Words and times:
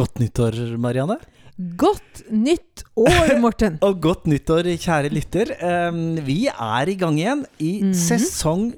Godt 0.00 0.20
nyttår, 0.22 0.56
Marianne. 0.80 1.16
Godt 1.76 2.22
nytt 2.32 2.84
år, 2.96 3.34
Morten! 3.44 3.76
Og 3.84 3.98
godt 4.00 4.26
nyttår, 4.30 4.70
kjære 4.80 5.10
lytter. 5.12 5.50
Um, 5.90 6.16
vi 6.24 6.46
er 6.48 6.88
i 6.88 6.96
gang 7.00 7.18
igjen 7.20 7.42
i 7.60 7.72
Mhm. 7.84 7.92
sesong 8.06 8.70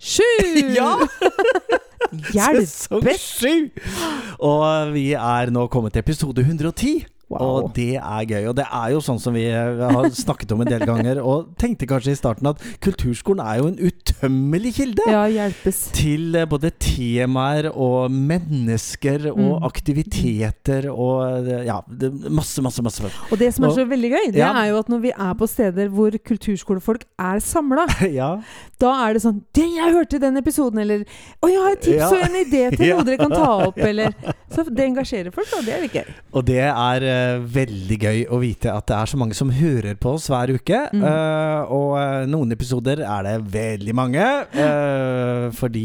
Sju! 0.00 0.24
Ja! 0.78 0.96
Sesong 2.10 3.04
Hjelpes! 3.04 3.22
sju! 3.38 3.52
Og 4.42 4.90
vi 4.96 5.12
er 5.14 5.52
nå 5.54 5.66
kommet 5.70 5.92
til 5.94 6.02
episode 6.02 6.42
110. 6.42 7.04
Wow. 7.30 7.42
Og 7.62 7.74
det 7.76 7.94
er 7.94 8.24
gøy. 8.26 8.48
Og 8.50 8.56
det 8.58 8.64
er 8.66 8.88
jo 8.90 8.98
sånn 9.06 9.20
som 9.22 9.32
vi 9.36 9.44
har 9.46 10.08
snakket 10.10 10.50
om 10.50 10.60
en 10.64 10.66
del 10.66 10.82
ganger, 10.82 11.20
og 11.22 11.52
tenkte 11.62 11.86
kanskje 11.86 12.10
i 12.10 12.18
starten 12.18 12.48
at 12.50 12.58
kulturskolen 12.82 13.38
er 13.44 13.60
jo 13.60 13.68
en 13.70 13.78
utømmelig 13.78 14.72
kilde. 14.80 15.04
Ja, 15.06 15.20
hjelpes. 15.30 15.78
Til 15.94 16.34
eh, 16.34 16.48
både 16.50 16.72
temaer 16.82 17.70
og 17.70 18.10
mennesker 18.10 19.28
og 19.30 19.38
Mm. 19.40 19.62
aktiviteter 19.68 20.88
og 20.90 21.46
eh, 21.48 21.64
ja, 21.68 21.78
masse, 22.30 22.60
masse, 22.62 22.82
masse. 22.82 23.10
Og 23.30 23.38
det 23.38 23.52
som 23.54 23.64
er 23.68 23.76
så 23.78 23.84
veldig 23.88 24.10
gøy, 24.10 24.26
det 24.34 24.42
Ja. 24.42 24.50
er 24.64 24.70
jo 24.72 24.78
at 24.82 24.88
når 24.90 25.00
vi 25.06 25.12
er 25.14 25.34
på 25.38 25.46
steder 25.48 25.88
hvor 25.88 26.10
kulturskolefolk 26.10 27.04
er 27.18 27.38
samla, 27.40 27.86
Ja. 28.10 28.40
da 28.80 28.92
er 29.06 29.14
det 29.14 29.22
sånn 29.22 29.40
det, 29.54 29.68
'Jeg 29.70 29.92
hørte 29.94 30.18
den 30.20 30.36
episoden', 30.36 30.80
eller 30.80 31.04
'Å, 31.42 31.46
jeg 31.48 31.60
har 31.62 31.72
et 31.72 31.80
tips 31.80 32.12
og 32.12 32.20
en 32.26 32.36
idé 32.44 32.76
til 32.76 32.90
noe 32.96 33.04
dere 33.04 33.16
kan 33.18 33.30
ta 33.30 33.48
opp', 33.70 33.78
eller 33.90 34.12
Så 34.50 34.64
det 34.66 34.82
engasjerer 34.88 35.30
folk, 35.34 35.46
og 35.58 35.64
det 35.66 35.74
er 35.76 35.82
litt 35.84 35.94
gøy. 35.94 36.08
Og 36.34 36.44
det 36.48 36.58
er 36.66 37.04
uh, 37.06 37.44
veldig 37.54 37.98
gøy 38.02 38.22
å 38.34 38.40
vite 38.42 38.72
at 38.74 38.86
det 38.90 38.96
er 38.98 39.10
så 39.12 39.18
mange 39.20 39.36
som 39.38 39.52
hører 39.54 39.94
på 40.00 40.14
oss 40.16 40.26
hver 40.32 40.50
uke. 40.56 40.80
Mm. 40.92 41.04
Uh, 41.04 41.70
og 41.70 41.90
uh, 41.94 42.24
noen 42.30 42.50
episoder 42.56 43.04
er 43.06 43.28
det 43.28 43.36
veldig 43.54 43.94
mange. 43.94 44.26
fordi 45.56 45.84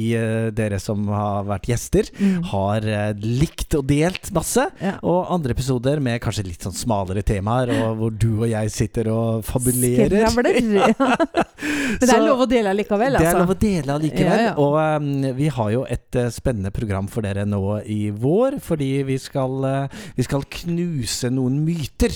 dere 0.55 0.77
som 0.81 1.05
har 1.11 1.45
vært 1.47 1.69
gjester, 1.71 2.09
Mm. 2.15 2.43
har 2.51 2.85
likt 3.19 3.73
og 3.77 3.85
delt 3.89 4.29
masse. 4.35 4.63
Ja. 4.81 4.95
Og 5.03 5.27
andre 5.33 5.53
episoder 5.55 5.99
med 6.03 6.21
kanskje 6.23 6.45
litt 6.47 6.63
sånn 6.65 6.75
smalere 6.75 7.23
temaer, 7.25 7.71
og 7.75 7.97
hvor 7.99 8.11
du 8.15 8.29
og 8.43 8.47
jeg 8.49 8.71
sitter 8.73 9.09
og 9.11 9.43
fabulerer. 9.47 10.27
Skravler. 10.29 10.59
Ja. 10.79 10.89
Men 11.65 11.99
det 12.01 12.09
Så- 12.09 12.15
er 12.17 12.25
lov 12.25 12.41
å 12.45 12.47
dele 12.49 12.71
allikevel, 12.73 13.13
Det 13.17 13.21
er 13.21 13.31
altså. 13.31 13.39
lov 13.43 13.53
å 13.55 13.59
dele 13.59 13.95
allikevel. 13.95 14.43
Ja. 14.45 14.53
Og 14.61 14.75
um, 15.01 15.35
vi 15.37 15.47
har 15.57 15.71
jo 15.73 15.85
et 15.89 16.19
spennende 16.35 16.71
program 16.75 17.07
for 17.11 17.25
dere 17.25 17.45
nå 17.47 17.61
i 17.85 18.09
vår, 18.11 18.54
fordi 18.63 19.03
vi 19.07 19.17
skal, 19.21 19.65
eh, 19.65 19.99
vi 20.15 20.23
skal 20.23 20.45
knuse 20.59 21.29
noen 21.33 21.59
myter. 21.65 22.13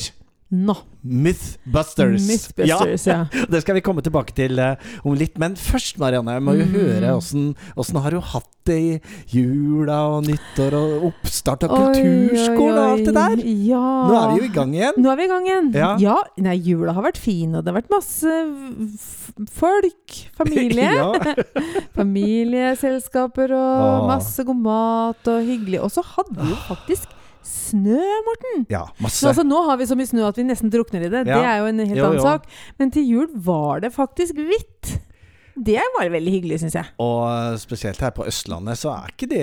Nå. 0.49 0.73
Mythbusters. 1.05 2.23
Mythbusters, 2.27 3.03
ja. 3.07 3.17
Ja, 3.31 3.45
det 3.53 3.61
skal 3.61 3.77
vi 3.77 3.83
komme 3.85 4.01
tilbake 4.01 4.33
til 4.35 4.57
uh, 4.59 4.73
om 5.05 5.13
litt. 5.17 5.37
Men 5.41 5.53
først, 5.59 5.99
Marianne, 6.01 6.39
jeg 6.39 6.45
må 6.45 6.55
jo 6.57 6.65
Mm. 6.69 6.73
høre 6.73 7.11
åssen 7.19 7.99
har 8.01 8.11
du 8.11 8.19
hatt 8.19 8.49
det 8.69 8.77
i 8.77 8.95
jula 9.33 9.99
og 10.11 10.25
nyttår 10.27 10.75
og 10.77 11.05
oppstart 11.09 11.63
av 11.65 11.71
kulturskolen 11.73 12.77
og 12.77 12.89
alt 12.91 13.05
det 13.07 13.13
der? 13.15 13.43
Ja. 13.69 13.83
Nå 14.09 14.17
er 14.19 14.27
vi 14.33 14.41
jo 14.41 14.49
i 14.49 14.53
gang 14.57 14.73
igjen. 14.75 14.99
Nå 15.01 15.11
er 15.13 15.17
vi 15.21 15.25
i 15.25 15.31
gang 15.31 15.47
igjen. 15.47 15.69
Ja. 16.03 16.15
Nei, 16.37 16.57
jula 16.67 16.93
har 16.97 17.05
vært 17.07 17.17
fin, 17.21 17.53
og 17.55 17.63
det 17.63 17.71
har 17.73 17.79
vært 17.79 17.93
masse 17.93 18.35
folk. 19.57 20.17
Familie. 20.37 20.91
Familieselskaper 21.99 23.53
og 23.57 23.85
Åh. 23.85 24.07
masse 24.11 24.45
god 24.49 24.61
mat 24.65 25.31
og 25.33 25.45
hyggelig. 25.47 25.81
Og 25.85 25.93
så 25.93 26.05
hadde 26.15 26.35
vi 26.41 26.51
jo 26.53 26.59
faktisk 26.67 27.15
snø, 27.45 27.99
Morten. 28.25 28.65
ja, 28.69 28.85
masse. 28.99 29.27
altså, 29.27 29.43
nå 29.47 29.61
har 29.69 29.77
vi 29.77 29.85
så 29.89 29.95
mye 29.97 30.09
snø 30.09 30.25
at 30.27 30.37
vi 30.37 30.43
nesten 30.47 30.69
drukner 30.73 31.05
i 31.05 31.09
det. 31.09 31.25
Ja. 31.27 31.37
Det 31.39 31.45
er 31.51 31.57
jo 31.59 31.65
en 31.71 31.79
helt 31.85 31.97
Jo, 31.97 32.05
annen 32.09 32.19
jo. 32.19 32.25
sak. 32.25 32.45
Men 32.79 32.91
til 32.91 33.05
jul 33.09 33.27
var 33.35 33.79
det 33.85 33.93
faktisk 33.95 34.35
hvitt. 34.35 34.99
Det 35.59 35.81
var 35.97 36.07
veldig 36.13 36.31
hyggelig, 36.31 36.57
syns 36.61 36.75
jeg. 36.77 36.87
Og 37.03 37.57
spesielt 37.59 37.99
her 37.99 38.11
på 38.15 38.23
Østlandet, 38.29 38.77
så 38.79 38.91
er 38.93 39.11
ikke 39.11 39.27
det 39.31 39.39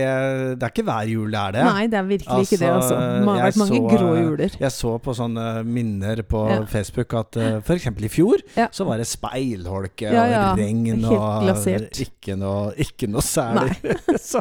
Det 0.57 0.65
er 0.65 0.73
ikke 0.73 0.85
hver 0.89 1.11
jul 1.11 1.31
det 1.35 1.41
er 1.43 1.55
det. 1.57 1.65
Nei, 1.67 1.83
det 1.93 1.99
er 2.01 2.07
virkelig 2.09 2.47
ikke 2.47 2.59
det, 2.63 2.71
altså. 2.73 2.95
Det 2.97 3.27
har 3.29 3.43
vært 3.43 3.59
mange 3.61 3.77
så, 3.77 3.81
grå 3.93 4.09
eh, 4.15 4.21
juler. 4.23 4.57
Jeg 4.63 4.73
så 4.77 4.93
på 5.05 5.15
sånne 5.19 5.47
minner 5.69 6.23
på 6.25 6.43
Ja. 6.51 6.59
Facebook 6.71 7.15
at 7.21 7.37
uh, 7.41 7.49
f.eks. 7.61 7.87
i 7.91 8.13
fjor 8.13 8.45
Ja. 8.57 8.69
så 8.73 8.87
var 8.89 9.03
det 9.03 9.07
speilholke 9.11 10.09
Ja, 10.15 10.25
og 10.53 10.59
regn 10.63 11.05
og 11.05 11.53
ikke 12.07 12.37
noe, 12.41 12.73
ikke 12.81 13.11
noe 13.13 13.25
særlig. 13.25 13.77
så, 14.31 14.41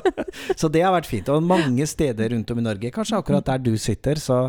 så 0.56 0.70
det 0.72 0.82
har 0.86 0.96
vært 0.96 1.10
fint. 1.12 1.30
Og 1.34 1.44
mange 1.44 1.86
steder 1.90 2.32
rundt 2.36 2.52
om 2.56 2.60
i 2.62 2.66
Norge, 2.70 2.92
kanskje 2.96 3.20
akkurat 3.20 3.46
der 3.52 3.62
du 3.66 3.74
sitter, 3.82 4.16
så, 4.22 4.46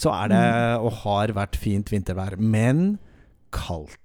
så 0.00 0.14
er 0.16 0.32
det 0.32 0.40
Mm. 0.40 0.84
og 0.86 0.92
har 1.04 1.32
vært 1.36 1.56
fint 1.60 1.90
vintervær. 1.92 2.38
Men 2.40 2.98
kaldt. 3.52 3.98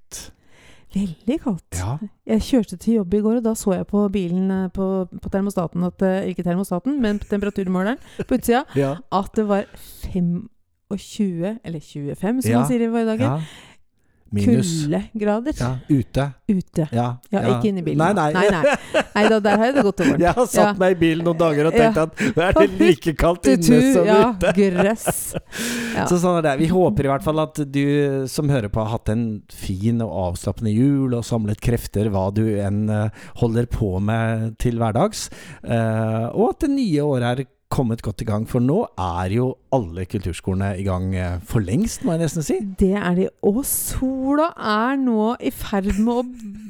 Veldig 0.96 1.36
kaldt. 1.44 1.76
Ja. 1.76 1.98
Jeg 2.32 2.42
kjørte 2.48 2.78
til 2.80 2.94
jobb 3.02 3.14
i 3.18 3.20
går, 3.26 3.38
og 3.42 3.44
da 3.44 3.52
så 3.60 3.74
jeg 3.76 3.88
på 3.90 4.06
bilen 4.14 4.50
eh, 4.52 4.68
på, 4.72 4.86
på 5.12 5.30
termostaten 5.34 5.84
at, 5.84 6.02
eh, 6.08 6.30
Ikke 6.32 6.46
termostaten, 6.48 7.02
men 7.04 7.20
temperaturmåleren 7.20 8.00
på 8.24 8.38
utsida. 8.40 8.64
Ja. 8.80 8.94
At 9.12 9.36
det 9.36 9.44
var 9.50 9.66
25, 10.90 11.60
eller 11.66 11.80
25 11.80 12.42
som 12.42 12.52
Ja. 12.52 12.60
man 12.60 12.68
sier 12.70 12.86
i 12.86 12.92
våre 12.94 13.06
dager. 13.18 13.44
Minus. 14.34 14.70
kuldegrader 14.88 15.54
Ja, 15.60 15.78
ute. 15.90 16.24
ute. 16.50 16.88
Ja, 16.92 17.18
Ja, 17.32 17.40
ikke 17.56 17.70
inne 17.70 17.80
i 17.80 17.86
bilen. 17.86 17.98
Nei, 17.98 18.12
nei. 18.14 18.34
nei, 18.34 18.50
nei. 18.52 19.04
nei 19.16 19.24
da, 19.30 19.40
der 19.40 19.58
har 19.58 19.66
jeg 19.70 19.76
det 19.76 19.84
godt 19.86 20.02
og 20.02 20.08
varmt. 20.08 20.20
Jeg 20.26 20.34
har 20.36 20.46
satt 20.48 20.66
Ja. 20.66 20.74
meg 20.82 20.96
i 20.96 21.00
bilen 21.00 21.24
noen 21.24 21.38
dager 21.38 21.68
og 21.70 21.74
Ja. 21.78 21.92
tenkt 21.92 21.98
at 21.98 22.16
det 22.36 22.44
er 22.44 22.54
det 22.60 22.80
like 22.80 23.14
kaldt 23.16 23.46
inne 23.54 23.94
som 23.94 24.06
ja, 24.10 24.34
ute. 24.34 24.54
grøss. 24.58 25.36
Ja. 25.96 26.04
Så 26.10 26.18
sånn 26.20 26.36
er 26.40 26.42
det. 26.44 26.56
Vi 26.60 26.68
håper 26.68 27.06
i 27.06 27.08
hvert 27.08 27.24
fall 27.24 27.40
at 27.40 27.56
du 27.72 28.28
som 28.28 28.50
hører 28.52 28.68
på 28.68 28.82
har 28.84 28.90
hatt 28.98 29.08
en 29.14 29.44
fin 29.50 30.02
og 30.04 30.12
avslappende 30.34 30.74
jul 30.76 31.14
og 31.16 31.24
samlet 31.24 31.62
krefter 31.64 32.10
hva 32.12 32.26
du 32.36 32.44
enn 32.60 32.90
eh, 32.92 33.10
holder 33.40 33.66
på 33.72 34.02
med 34.04 34.58
til 34.60 34.76
hverdags. 34.82 35.30
Eh, 35.64 36.26
og 36.36 36.50
at 36.50 36.66
det 36.66 36.72
nye 36.76 37.00
året 37.06 37.40
er 37.40 37.46
kommet 37.76 38.02
godt 38.06 38.24
i 38.24 38.28
gang, 38.30 38.46
for 38.48 38.64
nå 38.64 38.82
er 38.98 39.34
jo 39.36 39.50
alle 39.76 40.06
kulturskolene 40.08 40.74
i 40.80 40.86
gang 40.88 41.10
eh, 41.20 41.40
for 41.44 41.60
lengst, 41.66 42.06
må 42.08 42.16
jeg 42.16 42.22
nesten 42.26 42.46
si. 42.48 42.60
Det 42.80 42.94
er 42.96 43.18
de. 43.18 43.26
Og 43.44 43.60
sola 43.68 44.50
er 44.56 44.96
nå 45.02 45.34
i 45.44 45.52
ferd 45.52 45.90
med 46.00 46.14
å 46.14 46.24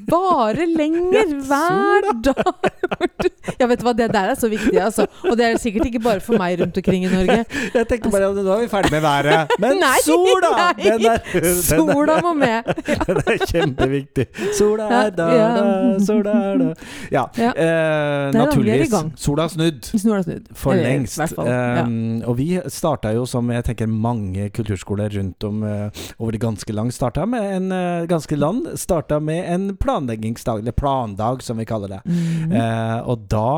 vare 0.09 0.65
lenger 0.69 1.35
hver 1.45 2.09
dag. 2.25 2.71
Ja, 3.59 3.67
vet 3.69 3.79
du 3.81 3.85
hva, 3.85 3.91
det 3.97 4.07
der 4.13 4.31
er 4.33 4.37
så 4.37 4.47
viktig, 4.49 4.73
altså. 4.81 5.05
Og 5.29 5.35
det 5.37 5.45
er 5.45 5.57
sikkert 5.61 5.85
ikke 5.89 5.99
bare 6.01 6.21
for 6.23 6.37
meg 6.41 6.57
rundt 6.59 6.77
omkring 6.79 7.05
i 7.05 7.09
Norge. 7.11 7.37
Jeg 7.75 7.87
tenkte 7.89 8.09
bare 8.13 8.29
at 8.31 8.37
nå 8.37 8.51
er 8.55 8.63
vi 8.63 8.69
ferdig 8.71 8.91
med 8.93 9.03
været. 9.05 9.53
Men 9.63 9.77
Nei, 9.81 9.91
sola! 10.05 10.49
nei. 10.57 10.73
Den 10.85 11.05
er, 11.11 11.21
den 11.45 11.59
Sola 11.65 12.17
må 12.25 12.33
med. 12.37 12.69
Den 13.07 13.21
er 13.21 13.45
kjempeviktig. 13.49 14.25
Sola 14.57 14.87
er 14.99 15.13
da, 15.17 15.27
ja. 15.37 15.47
da, 15.55 15.65
sola 16.05 16.35
er 16.49 16.61
da. 16.61 16.69
Ja, 17.13 17.25
Ja. 17.37 17.51
eh, 17.53 18.33
naturligvis. 18.35 18.93
Sola 19.21 19.45
har 19.47 19.53
snudd. 19.53 19.89
Snudd. 19.93 20.49
For 20.57 20.73
Eller, 20.73 20.94
lengst. 20.95 21.35
Fall. 21.35 21.49
Ja. 21.49 21.83
Um, 21.85 22.21
og 22.27 22.37
vi 22.39 22.49
starta 22.71 23.11
jo, 23.15 23.25
som 23.29 23.49
jeg 23.53 23.65
tenker 23.67 23.89
mange 23.89 24.49
kulturskoler 24.55 25.13
rundt 25.17 25.45
om 25.47 25.63
uh, 25.65 26.03
over 26.19 26.35
det 26.35 26.41
ganske 26.43 26.75
land, 26.75 26.93
starta 26.95 27.25
med 27.29 27.45
en 27.55 27.67
uh, 27.73 28.07
ganske 28.09 28.37
land, 28.37 28.71
starta 28.79 29.19
med 29.23 29.43
en 29.51 29.67
planleggingsdag, 29.81 30.63
eller 30.63 30.75
plandag 30.75 31.43
som 31.45 31.59
vi 31.61 31.65
kaller 31.65 31.95
det. 31.95 32.01
Mm 32.05 32.15
-hmm. 32.15 32.55
uh, 32.55 33.09
og 33.09 33.27
da 33.29 33.51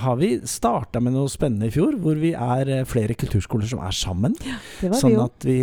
har 0.00 0.16
vi 0.16 0.40
starta 0.44 1.00
med 1.00 1.12
noe 1.12 1.28
spennende 1.28 1.66
i 1.66 1.70
fjor, 1.70 1.96
hvor 1.98 2.14
vi 2.14 2.32
er 2.32 2.84
flere 2.84 3.14
kulturskoler 3.14 3.66
som 3.66 3.78
er 3.78 3.90
sammen. 3.90 4.34
Ja, 4.82 4.92
Sånn 4.92 5.10
vi 5.10 5.20
at 5.20 5.44
vi, 5.44 5.58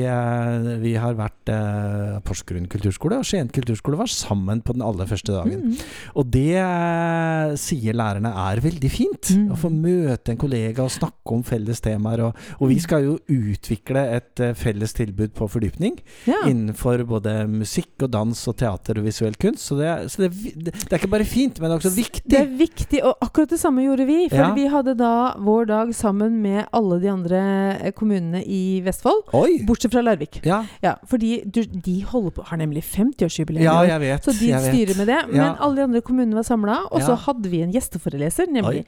vi 0.82 0.96
har 0.96 1.14
vært 1.14 1.50
uh, 1.50 2.20
Porsgrunn 2.20 2.68
kulturskole 2.68 3.18
og 3.18 3.26
Skien 3.26 3.50
kulturskole 3.50 3.98
var 3.98 4.08
sammen 4.08 4.62
på 4.62 4.74
den 4.74 4.82
aller 4.82 5.06
første 5.06 5.32
dagen. 5.32 5.60
Mhm. 5.60 5.78
Og 6.16 6.32
det 6.32 7.60
sier 7.60 7.94
lærerne 7.94 8.32
er 8.52 8.62
veldig 8.64 8.92
fint. 8.92 9.32
Mm. 9.36 9.52
Å 9.54 9.60
få 9.60 9.72
møte 9.74 10.34
en 10.34 10.37
kollega 10.40 10.84
og 10.86 10.92
snakke 10.94 11.34
om 11.36 11.44
felles 11.48 11.82
temaer. 11.84 12.24
Og, 12.28 12.36
og 12.62 12.70
vi 12.72 12.78
skal 12.84 13.04
jo 13.06 13.18
utvikle 13.32 14.04
et 14.18 14.40
eh, 14.44 14.54
felles 14.58 14.94
tilbud 14.98 15.34
på 15.38 15.48
fordypning 15.52 15.98
Ja. 16.28 16.44
innenfor 16.50 17.04
både 17.10 17.34
musikk 17.52 18.06
og 18.08 18.12
dans 18.14 18.44
og 18.48 18.58
teater 18.60 19.00
og 19.02 19.06
visuell 19.08 19.36
kunst. 19.40 19.66
Så, 19.68 19.78
det, 19.80 19.88
er- 19.92 20.08
så 20.08 20.24
det, 20.26 20.32
det, 20.68 20.74
er 20.92 20.98
ikke 21.02 21.12
bare 21.14 21.26
fint, 21.28 21.60
men 21.60 21.70
det 21.70 21.76
er 21.78 21.82
også 21.82 21.94
viktig. 21.98 22.24
Det 22.32 22.40
er 22.42 22.52
viktig, 22.60 23.02
og 23.04 23.18
akkurat 23.26 23.50
det 23.54 23.60
samme 23.62 23.84
gjorde 23.86 24.06
vi. 24.10 24.20
For 24.30 24.38
Ja. 24.38 24.54
vi 24.56 24.68
hadde 24.72 24.94
da 25.00 25.12
vår 25.44 25.66
dag 25.70 25.94
sammen 25.96 26.42
med 26.44 26.66
alle 26.76 27.00
de 27.04 27.10
andre 27.12 27.42
eh, 27.82 27.92
kommunene 27.98 28.44
i 28.46 28.82
Vestfold. 28.86 29.24
Oi! 29.34 29.60
Bortsett 29.68 29.92
fra 29.96 30.02
Larvik. 30.06 30.42
Ja, 30.46 30.64
Ja, 30.84 30.96
fordi 31.10 31.42
du, 31.46 31.64
de 31.66 32.00
holder 32.06 32.32
på, 32.38 32.44
har 32.50 32.58
nemlig 32.62 32.84
50-årsjubileum. 32.86 33.64
ja 33.66 33.78
jeg 33.88 34.00
vet. 34.04 34.24
Så 34.28 34.34
de 34.40 34.52
vet. 34.54 34.68
styrer 34.72 34.98
med 34.98 35.08
det. 35.08 35.20
Men 35.34 35.56
alle 35.58 35.76
de 35.76 35.84
andre 35.88 36.02
kommunene 36.06 36.36
var 36.38 36.44
samla, 36.48 36.78
og 36.92 37.02
så 37.02 37.16
hadde 37.28 37.50
vi 37.50 37.62
en 37.64 37.72
gjesteforeleser, 37.74 38.50
nemlig 38.52 38.86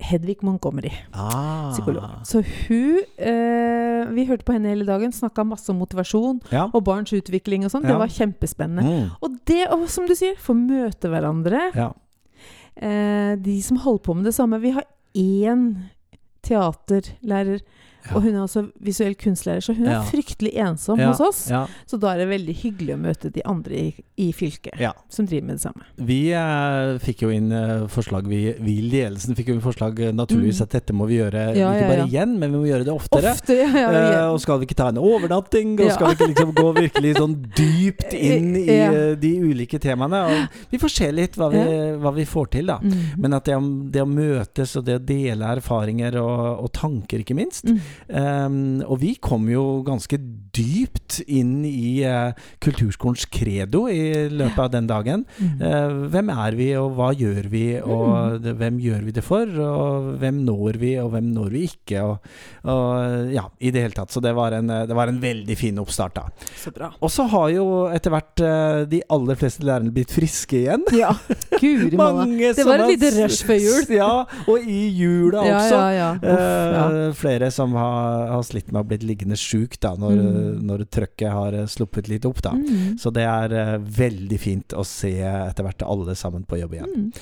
Hedvig 0.00 0.42
Montgomery, 0.44 0.90
Ah. 1.14 1.72
psykolog. 1.72 2.04
Så 2.24 2.42
hun 2.68 2.98
eh, 3.18 4.12
Vi 4.14 4.24
hørte 4.28 4.44
på 4.44 4.52
henne 4.52 4.68
hele 4.68 4.84
dagen, 4.86 5.10
snakka 5.12 5.42
masse 5.44 5.70
om 5.72 5.78
motivasjon 5.80 6.40
Ja. 6.52 6.66
og 6.72 6.84
barns 6.84 7.10
utvikling 7.12 7.64
og 7.64 7.70
sånn. 7.72 7.82
Ja. 7.82 7.88
Det 7.94 7.98
var 7.98 8.12
kjempespennende. 8.12 8.82
Mm. 8.84 9.10
Og 9.22 9.38
det, 9.46 9.66
og 9.72 9.88
som 9.88 10.06
du 10.06 10.14
sier, 10.14 10.36
få 10.38 10.54
møte 10.54 11.08
hverandre. 11.08 11.70
ja. 11.74 11.92
Eh, 12.76 13.36
de 13.40 13.62
som 13.62 13.78
holder 13.78 14.02
på 14.04 14.14
med 14.14 14.24
det 14.28 14.34
samme. 14.34 14.60
Vi 14.60 14.70
har 14.70 14.84
én 15.16 15.76
teaterlærer. 16.42 17.60
Og 18.14 18.22
hun 18.22 18.34
er 18.34 18.42
også 18.44 18.66
visuell 18.84 19.14
kunstlærer, 19.18 19.60
så 19.64 19.74
hun 19.76 19.86
er 19.90 20.04
fryktelig 20.10 20.52
ensom 20.62 21.00
hos 21.00 21.20
oss. 21.20 21.40
Så 21.86 21.98
da 22.02 22.12
er 22.14 22.22
det 22.24 22.28
veldig 22.30 22.54
hyggelig 22.62 22.94
å 22.94 23.00
møte 23.00 23.30
de 23.34 23.42
andre 23.48 23.74
i, 23.80 24.04
i 24.16 24.30
fylket 24.36 24.76
som 25.12 25.26
driver 25.26 25.46
med 25.46 25.56
det 25.58 25.62
samme. 25.64 25.84
Vi 26.08 26.20
eh, 26.36 26.96
fikk 27.02 27.22
jo 27.26 27.30
inn 27.34 27.50
eh, 27.52 27.86
forslag 27.92 28.26
Vi, 28.28 28.40
vi 28.62 28.76
i 28.80 28.84
ledelsen 28.90 29.36
fikk 29.36 29.50
jo 29.50 29.56
inn 29.58 29.64
forslag 29.64 29.98
eh, 30.00 30.12
naturligvis 30.16 30.56
Mm. 30.60 30.62
at 30.66 30.74
dette 30.76 30.94
må 30.96 31.06
vi 31.08 31.16
gjøre 31.18 31.40
ikke 31.56 31.88
bare 31.90 32.04
igjen, 32.08 32.36
men 32.38 32.52
vi 32.52 32.58
må 32.60 32.66
gjøre 32.68 32.84
det 32.86 32.92
oftere. 32.94 33.32
Ofte, 33.32 33.56
Eh, 33.56 34.28
og 34.30 34.38
skal 34.40 34.58
vi 34.60 34.66
ikke 34.68 34.76
ta 34.78 34.88
en 34.92 34.98
overnatting? 35.00 35.74
Og 35.82 35.90
skal 35.92 36.08
vi 36.12 36.16
ikke 36.16 36.28
liksom 36.30 36.52
gå 36.56 36.66
virkelig 36.76 37.12
sånn 37.18 37.34
dypt 37.56 38.14
inn 38.28 38.52
i 38.56 38.64
eh, 38.72 39.12
de 39.20 39.30
ulike 39.42 39.78
temaene? 39.82 40.20
Og 40.30 40.70
vi 40.72 40.80
får 40.82 40.92
se 40.94 41.10
litt 41.14 41.36
hva 41.38 41.48
vi, 41.52 41.62
hva 42.02 42.12
vi 42.16 42.24
får 42.28 42.50
til, 42.56 42.70
da. 42.72 42.78
Mm. 42.82 43.20
Men 43.22 43.36
at 43.38 43.48
det, 43.48 43.58
det 43.94 44.02
å 44.04 44.08
møtes 44.10 44.76
og 44.80 44.86
det 44.88 44.98
å 45.00 45.04
dele 45.12 45.50
erfaringer 45.58 46.18
og, 46.22 46.64
og 46.66 46.72
tanker, 46.76 47.24
ikke 47.24 47.36
minst. 47.38 47.66
Mm. 47.68 47.80
Um, 48.06 48.82
og 48.86 49.00
vi 49.02 49.14
kom 49.22 49.48
jo 49.50 49.82
ganske 49.86 50.18
dypt 50.56 51.20
inn 51.26 51.64
i 51.66 52.00
uh, 52.06 52.36
kulturskolens 52.64 53.26
credo 53.32 53.86
i 53.92 54.28
løpet 54.32 54.62
av 54.62 54.70
den 54.72 54.88
dagen. 54.88 55.24
Mm. 55.38 55.62
Eh, 55.62 55.96
hvem 56.12 56.30
er 56.32 56.56
vi, 56.58 56.68
og 56.78 56.94
hva 56.96 57.10
gjør 57.16 57.48
vi, 57.52 57.64
og 57.82 58.40
det, 58.44 58.54
hvem 58.60 58.78
gjør 58.82 59.04
vi 59.06 59.14
det 59.16 59.24
for? 59.24 59.50
Og 59.66 60.10
hvem 60.20 60.42
når 60.46 60.78
vi, 60.82 60.92
og 61.02 61.10
hvem 61.14 61.30
når 61.34 61.50
vi 61.54 61.64
ikke? 61.68 62.02
Og, 62.04 62.30
og 62.72 63.32
ja, 63.32 63.44
i 63.60 63.72
det 63.74 63.84
hele 63.86 63.96
tatt. 63.96 64.12
Så 64.14 64.22
det 64.24 64.32
var 64.36 64.56
en, 64.56 64.70
eh, 64.72 64.84
det 64.88 64.96
var 64.96 65.12
en 65.12 65.20
veldig 65.22 65.56
fin 65.58 65.78
oppstart, 65.82 66.16
da. 66.18 66.50
Så 66.56 66.72
bra. 66.74 66.90
Og 67.00 67.12
så 67.12 67.26
har 67.32 67.50
jo 67.54 67.66
etter 67.92 68.14
hvert 68.14 68.44
uh, 68.44 68.82
de 68.88 69.02
aller 69.12 69.38
fleste 69.38 69.66
lærerne 69.66 69.92
blitt 69.94 70.14
friske 70.14 70.62
igjen. 70.64 70.86
Ja, 70.96 71.10
guri 71.60 71.90
malla. 71.98 72.24
Det 72.56 72.64
var 72.66 72.80
et 72.86 72.94
lite 72.94 73.10
rush 73.18 73.44
før 73.46 73.58
jul. 73.60 73.82
Ja, 73.92 74.12
og 74.48 74.64
i 74.64 74.86
jula 74.96 75.42
Ja, 75.44 75.58
også. 75.58 75.76
ja, 75.76 75.90
ja. 75.92 76.08
Uff, 76.16 76.40
ja. 76.76 76.84
Eh, 76.86 77.10
flere 77.16 77.50
som 77.54 77.74
har, 77.76 77.85
har 78.32 78.42
slitt 78.46 78.72
med 78.72 78.80
å 78.82 78.88
blitt 78.88 79.04
liggende 79.06 79.36
sjuk 79.38 79.76
når, 79.82 80.16
Mm. 80.16 80.62
når 80.66 80.84
trøkket 80.92 81.30
har 81.32 81.52
eh, 81.54 81.66
sluppet 81.66 82.08
litt 82.08 82.24
opp. 82.28 82.40
Mm. 82.42 82.98
Så 82.98 83.12
det 83.12 83.22
er 83.24 83.52
eh, 83.52 83.76
veldig 83.78 84.38
fint 84.40 84.68
å 84.76 84.84
se 84.84 85.12
etter 85.22 85.62
hvert 85.66 85.82
alle 85.86 86.14
sammen 86.14 86.44
på 86.44 86.58
jobb 86.60 86.74
igjen. 86.78 86.92
Mm. 86.96 87.12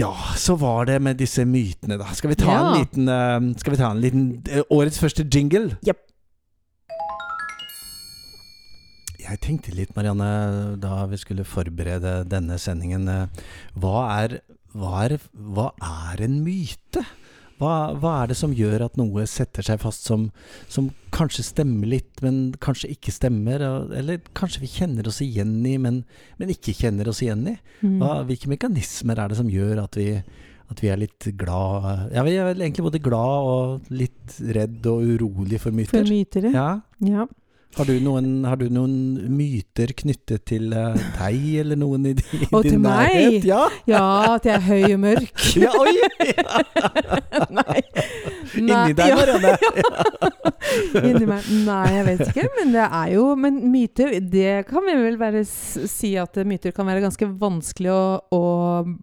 Ja, 0.00 0.12
så 0.34 0.56
var 0.58 0.86
det 0.86 1.00
med 1.00 1.16
disse 1.20 1.44
mytene, 1.46 1.96
da. 1.98 2.08
Skal 2.12 2.30
vi 2.32 2.34
ta 2.40 2.50
Ja. 2.50 2.60
en 2.74 2.80
liten, 2.80 3.08
eh, 3.08 3.58
skal 3.60 3.70
vi 3.72 3.78
ta 3.78 3.90
en 3.90 4.00
liten 4.00 4.42
Årets 4.70 4.98
første 4.98 5.24
jingle? 5.30 5.76
Yep. 5.86 5.98
Jeg 9.20 9.38
tenkte 9.44 9.74
litt, 9.76 9.92
Marianne, 9.94 10.76
da 10.80 11.04
vi 11.06 11.18
skulle 11.20 11.44
forberede 11.46 12.24
denne 12.28 12.56
sendingen. 12.58 13.04
Hva 13.78 14.00
er, 14.24 14.40
hva 14.74 15.04
er, 15.04 15.18
hva 15.36 15.68
er 15.80 16.24
en 16.24 16.40
myte? 16.42 17.04
Hva, 17.60 17.92
hva 18.00 18.14
er 18.22 18.30
det 18.30 18.38
som 18.40 18.54
gjør 18.56 18.86
at 18.86 18.96
noe 18.96 19.26
setter 19.28 19.66
seg 19.66 19.82
fast 19.82 20.06
som, 20.08 20.30
som 20.72 20.88
kanskje 21.12 21.44
stemmer 21.50 21.90
litt, 21.92 22.22
men 22.24 22.54
kanskje 22.62 22.88
ikke 22.94 23.12
stemmer? 23.12 23.62
Eller 23.96 24.22
kanskje 24.36 24.64
vi 24.64 24.70
kjenner 24.72 25.10
oss 25.10 25.20
igjen 25.24 25.58
i, 25.68 25.76
men, 25.80 26.02
men 26.40 26.54
ikke 26.54 26.76
kjenner 26.76 27.10
oss 27.12 27.20
igjen 27.24 27.44
i? 27.52 27.58
Mm. 27.82 27.98
Hva, 28.00 28.14
hvilke 28.28 28.48
mekanismer 28.52 29.20
er 29.20 29.32
det 29.32 29.40
som 29.42 29.50
gjør 29.52 29.82
at 29.84 30.00
vi, 30.00 30.08
at 30.70 30.80
vi 30.80 30.90
er 30.92 31.00
litt 31.02 31.28
glad 31.38 32.14
Ja, 32.14 32.24
vi 32.24 32.36
er 32.38 32.54
egentlig 32.54 32.86
både 32.86 33.02
glad 33.02 33.50
og 33.52 33.92
litt 33.92 34.40
redd 34.56 34.86
og 34.88 35.04
urolig 35.04 35.60
for 35.60 35.76
myter. 35.76 36.00
For 36.00 36.08
myter, 36.08 36.48
ja. 36.54 36.70
Ja. 37.04 37.28
Ja. 37.70 37.78
Har 37.78 37.86
du 37.86 37.92
noen, 38.02 38.44
har 38.44 38.58
du 38.58 38.64
noen 38.72 38.94
myter 39.30 39.92
knyttet 39.94 40.42
til 40.50 40.72
eh, 40.74 40.96
deg, 41.20 41.44
eller 41.62 41.78
noen 41.78 42.08
i, 42.10 42.14
din 42.18 42.40
nærhet? 42.42 42.64
din 42.66 42.72
til 42.72 42.80
meg? 42.82 43.46
Ja. 43.46 43.60
Ja, 43.86 44.34
at 44.34 44.48
jeg 44.48 44.56
er 44.56 44.64
høy 44.66 44.94
og 44.96 45.00
mørk. 45.04 45.44
ja, 45.64 45.70
oi! 45.78 45.92
Nei. 47.60 47.78
Inni 48.58 48.96
deg, 48.98 49.06
ja, 49.06 49.16
Marianne. 49.20 49.54
inni 51.06 51.28
meg. 51.30 51.46
Nei, 51.68 51.86
jeg 51.94 52.06
vet 52.08 52.24
ikke. 52.26 52.48
Men 52.58 52.74
det 52.74 52.86
er 52.86 53.12
jo 53.14 53.26
Men 53.38 53.60
myter, 53.70 54.16
det 54.34 54.54
kan 54.68 54.84
vi 54.88 54.96
vel 54.98 55.20
bare 55.20 55.44
si 55.46 56.16
at 56.18 56.40
myter 56.46 56.74
kan 56.74 56.90
være 56.90 57.04
ganske 57.06 57.30
vanskelig 57.40 57.94
å, 57.94 58.02
å 58.34 58.42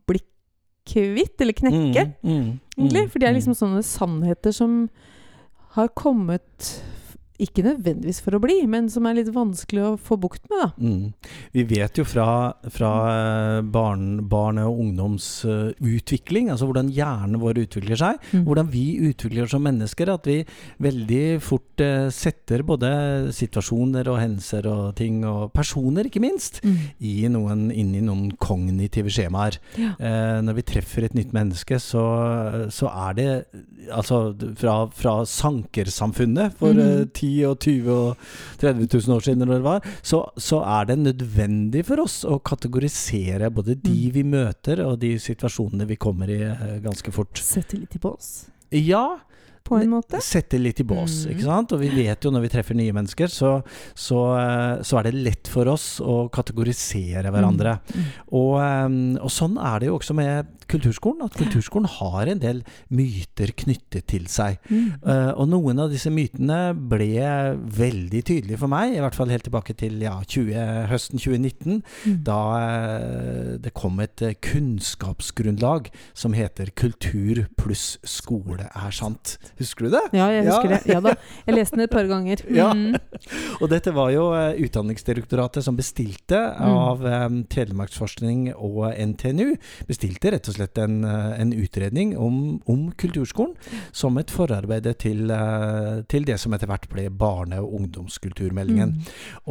bli 0.09 0.21
kvitt, 0.87 1.39
eller 1.43 1.55
knekke, 1.55 2.03
Mm, 2.23 2.31
mm, 2.31 2.51
egentlig. 2.77 3.01
mm, 3.07 3.09
For 3.11 3.19
det 3.19 3.27
er 3.27 3.33
mm. 3.33 3.39
liksom 3.39 3.55
sånne 3.59 3.81
sannheter 3.83 4.53
som 4.55 4.77
har 5.75 5.89
kommet 5.95 6.71
ikke 7.39 7.63
nødvendigvis 7.65 8.19
for 8.25 8.33
å 8.37 8.41
bli, 8.41 8.55
men 8.69 8.87
som 8.89 9.05
er 9.05 9.19
litt 9.19 9.29
vanskelig 9.33 9.83
å 9.85 9.91
få 10.01 10.17
bukt 10.19 10.47
med. 10.49 10.71
Mm. 10.81 11.13
Vi 11.53 11.63
vet 11.69 11.99
jo 11.99 12.05
fra, 12.07 12.53
fra 12.73 12.91
eh, 13.13 13.61
barn, 13.61 14.23
barne- 14.29 14.65
og 14.65 14.79
ungdoms 14.81 15.27
eh, 15.45 15.71
utvikling, 15.77 16.49
altså 16.49 16.65
hvordan 16.69 16.89
hjernen 16.93 17.39
vår 17.41 17.63
utvikler 17.65 17.99
seg, 18.01 18.23
Mm. 18.27 18.43
hvordan 18.47 18.67
vi 18.73 18.85
utvikler 19.07 19.45
oss 19.45 19.53
som 19.53 19.63
mennesker, 19.63 20.09
at 20.11 20.25
vi 20.27 20.39
veldig 20.83 21.39
fort 21.45 21.79
eh, 21.85 22.09
setter 22.09 22.63
både 22.65 22.89
situasjoner 23.31 24.09
og 24.11 24.19
hendelser 24.19 24.65
og 24.67 24.95
ting, 24.97 25.21
og 25.25 25.53
personer 25.53 26.09
ikke 26.09 26.23
minst, 26.23 26.61
Mm. 26.65 26.77
i 26.99 27.27
noen, 27.29 27.67
inn 27.71 27.93
i 27.95 28.01
noen 28.01 28.31
kognitive 28.41 29.09
skjemaer. 29.13 29.59
Ja. 29.77 29.93
Eh, 29.99 30.41
når 30.41 30.55
vi 30.57 30.65
treffer 30.73 31.05
et 31.05 31.13
nytt 31.13 31.31
menneske, 31.37 31.77
så, 31.79 32.03
så 32.73 32.89
er 32.89 33.13
det 33.13 33.29
altså 33.93 34.33
fra, 34.57 34.87
fra 34.91 35.19
sankersamfunnet 35.25 36.57
for 36.57 36.73
mm. 36.73 36.81
eh, 36.83 37.05
10 37.27 37.35
og 37.51 37.59
20 37.59 37.91
og 37.93 38.27
30 38.63 38.87
000 38.87 39.15
år 39.17 39.25
siden, 39.27 39.45
eller 39.45 39.63
hva 39.65 39.77
så, 40.01 40.23
så 40.39 40.61
er 40.63 40.89
det 40.91 40.99
nødvendig 41.03 41.83
for 41.87 42.03
oss 42.05 42.21
å 42.27 42.39
kategorisere 42.39 43.51
både 43.53 43.75
de 43.75 43.95
Mm. 43.97 44.13
vi 44.13 44.23
møter, 44.23 44.81
og 44.85 44.99
de 45.01 45.15
situasjonene 45.19 45.87
vi 45.89 45.95
kommer 45.99 46.29
i 46.31 46.41
eh, 46.47 46.77
ganske 46.83 47.11
fort. 47.11 47.39
Sette 47.43 47.77
litt 47.79 47.95
på 48.01 48.11
oss? 48.13 48.47
Ja, 48.71 49.19
på 49.67 49.77
en 49.81 49.89
måte. 49.91 50.21
Sette 50.23 50.57
litt 50.59 50.79
i 50.79 50.85
bås, 50.87 51.25
Mm. 51.27 51.31
ikke 51.35 51.43
sant? 51.45 51.71
Og 51.75 51.79
vi 51.83 51.89
vet 51.91 52.23
jo 52.23 52.31
når 52.31 52.41
vi 52.45 52.51
treffer 52.55 52.75
nye 52.79 52.93
mennesker, 52.95 53.27
så, 53.27 53.51
så, 53.95 54.21
eh, 54.39 54.83
så 54.87 54.99
er 54.99 55.03
det 55.09 55.13
lett 55.27 55.47
for 55.51 55.67
oss 55.67 55.99
å 55.99 56.29
kategorisere 56.31 57.31
hverandre. 57.33 57.79
Mm. 57.93 58.05
Og, 58.31 58.53
eh, 58.61 59.23
og 59.23 59.29
sånn 59.33 59.57
er 59.59 59.79
det 59.79 59.87
jo 59.91 59.97
også 59.99 60.15
med 60.15 60.47
kulturskolen, 60.67 61.23
at 61.23 61.35
kulturskolen 61.39 61.87
har 61.87 62.27
en 62.27 62.39
del 62.39 62.63
myter 62.91 63.53
knyttet 63.55 64.05
til 64.07 64.25
seg. 64.27 64.57
Mm. 64.69 64.97
Eh, 65.05 65.31
og 65.37 65.47
noen 65.49 65.79
av 65.79 65.89
disse 65.91 66.11
mytene 66.11 66.73
ble 66.75 67.57
veldig 67.77 68.23
tydelige 68.27 68.57
for 68.59 68.67
meg, 68.71 68.95
i 68.95 68.99
hvert 69.03 69.15
fall 69.15 69.29
helt 69.31 69.43
tilbake 69.47 69.75
til 69.77 69.99
ja, 70.03 70.17
20, 70.27 70.87
høsten 70.91 71.19
2019, 71.19 71.83
Mm. 72.05 72.23
da 72.23 73.57
det 73.61 73.73
kom 73.73 73.99
et 73.99 74.21
kunnskapsgrunnlag 74.41 75.89
som 76.13 76.33
heter 76.33 76.67
'Kultur 76.75 77.47
pluss 77.57 77.97
skole 78.03 78.59
er 78.75 78.91
sant'. 78.91 79.37
Husker 79.59 79.85
du 79.87 79.89
det? 79.95 80.01
Ja, 80.13 80.27
jeg 80.31 80.45
Ja. 80.45 80.51
husker 80.51 80.69
det. 80.69 80.81
Ja 80.93 80.99
da. 81.01 81.13
Jeg 81.47 81.55
leste 81.55 81.75
den 81.77 81.85
et 81.87 81.91
par 81.91 82.07
ganger. 82.07 82.37
Ja. 82.57 82.71
Mm. 82.73 82.95
Og 83.61 83.69
dette 83.69 83.91
var 83.93 84.09
jo 84.13 84.31
eh, 84.33 84.57
Utdanningsdirektoratet 84.65 85.63
som 85.65 85.75
bestilte 85.77 86.39
av 86.61 87.05
eh, 87.05 87.27
Telemarksforskning 87.49 88.53
og 88.55 88.91
NTNU. 88.93 89.55
Bestilte 89.87 90.31
rett 90.33 90.47
og 90.49 90.55
slett 90.57 90.77
en, 90.81 91.03
eh, 91.05 91.41
en 91.41 91.53
utredning 91.53 92.15
om, 92.17 92.59
om 92.67 92.87
kulturskolen 92.97 93.55
som 93.91 94.17
et 94.17 94.31
forarbeide 94.33 94.93
til, 95.01 95.27
til 96.09 96.25
det 96.27 96.37
som 96.41 96.53
etter 96.55 96.67
hvert 96.69 96.87
ble 96.91 97.07
barne- 97.09 97.59
og 97.61 97.73
ungdomskulturmeldingen. 97.81 98.95
Mm. 98.97 99.01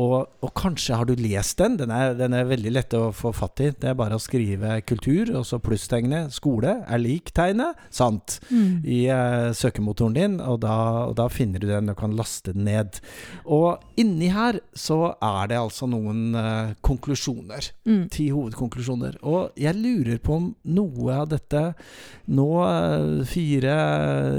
Og, 0.03 0.27
og 0.43 0.53
kanskje 0.59 0.97
har 0.99 1.09
du 1.09 1.15
lest 1.19 1.59
den. 1.59 1.77
Den 1.81 1.91
er, 1.95 2.15
den 2.19 2.35
er 2.37 2.49
veldig 2.49 2.73
lett 2.75 2.95
å 2.97 3.11
få 3.17 3.33
fatt 3.37 3.61
i. 3.65 3.71
Det 3.77 3.91
er 3.91 3.99
bare 3.99 4.17
å 4.19 4.23
skrive 4.23 4.81
'kultur', 4.87 5.35
og 5.39 5.45
så 5.47 5.59
plusstegnet 5.63 6.31
'skole' 6.35 6.85
er 6.89 6.99
lik 7.03 7.33
tegnet 7.35 7.77
'sant' 7.91 8.39
Mm. 8.51 8.83
i 8.85 9.07
eh, 9.11 9.51
søkemotoren 9.97 10.15
din, 10.15 10.41
og 10.41 10.61
da, 10.61 11.07
og 11.09 11.17
da 11.17 11.29
finner 11.29 11.61
du 11.61 11.69
den 11.69 11.91
og 11.91 11.97
kan 11.99 12.17
laste 12.17 12.53
den 12.53 12.65
ned. 12.65 13.01
Og 13.45 13.81
inni 13.97 14.29
her 14.29 14.61
så 14.75 15.17
er 15.21 15.49
det 15.49 15.59
altså 15.59 15.87
noen 15.87 16.35
uh, 16.35 16.75
konklusjoner. 16.83 17.73
Mm. 17.87 18.09
Ti 18.11 18.31
hovedkonklusjoner. 18.31 19.19
Og 19.23 19.53
jeg 19.57 19.75
lurer 19.77 20.19
på 20.19 20.37
om 20.37 20.55
noe 20.65 21.13
av 21.13 21.29
dette 21.31 21.75
nå, 22.27 22.49
eh, 22.67 23.25
fire, 23.25 23.75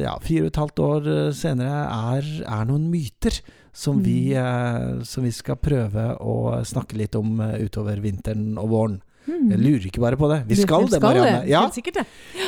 ja, 0.02 0.18
fire 0.20 0.44
og 0.44 0.52
et 0.52 0.60
halvt 0.60 0.80
år 0.80 1.08
eh, 1.08 1.32
senere, 1.34 1.86
er, 2.18 2.28
er 2.46 2.68
noen 2.68 2.90
myter. 2.92 3.42
Som 3.78 4.00
vi, 4.02 4.34
eh, 4.34 5.04
som 5.06 5.22
vi 5.22 5.30
skal 5.30 5.60
prøve 5.62 6.16
å 6.18 6.64
snakke 6.66 6.98
litt 6.98 7.14
om 7.14 7.38
utover 7.62 8.00
vinteren 8.02 8.56
og 8.58 8.72
våren. 8.72 8.96
Mm. 9.28 9.50
Jeg 9.52 9.60
lurer 9.60 9.88
ikke 9.90 10.02
bare 10.02 10.18
på 10.20 10.30
det. 10.32 10.40
Vi 10.48 10.56
skal 10.56 10.88
det, 10.88 11.02
Marianne. 11.04 11.42
det. 11.44 11.52
Ja. 11.52 11.66
Helt 11.66 11.76
sikkert 11.76 12.00
det. 12.00 12.06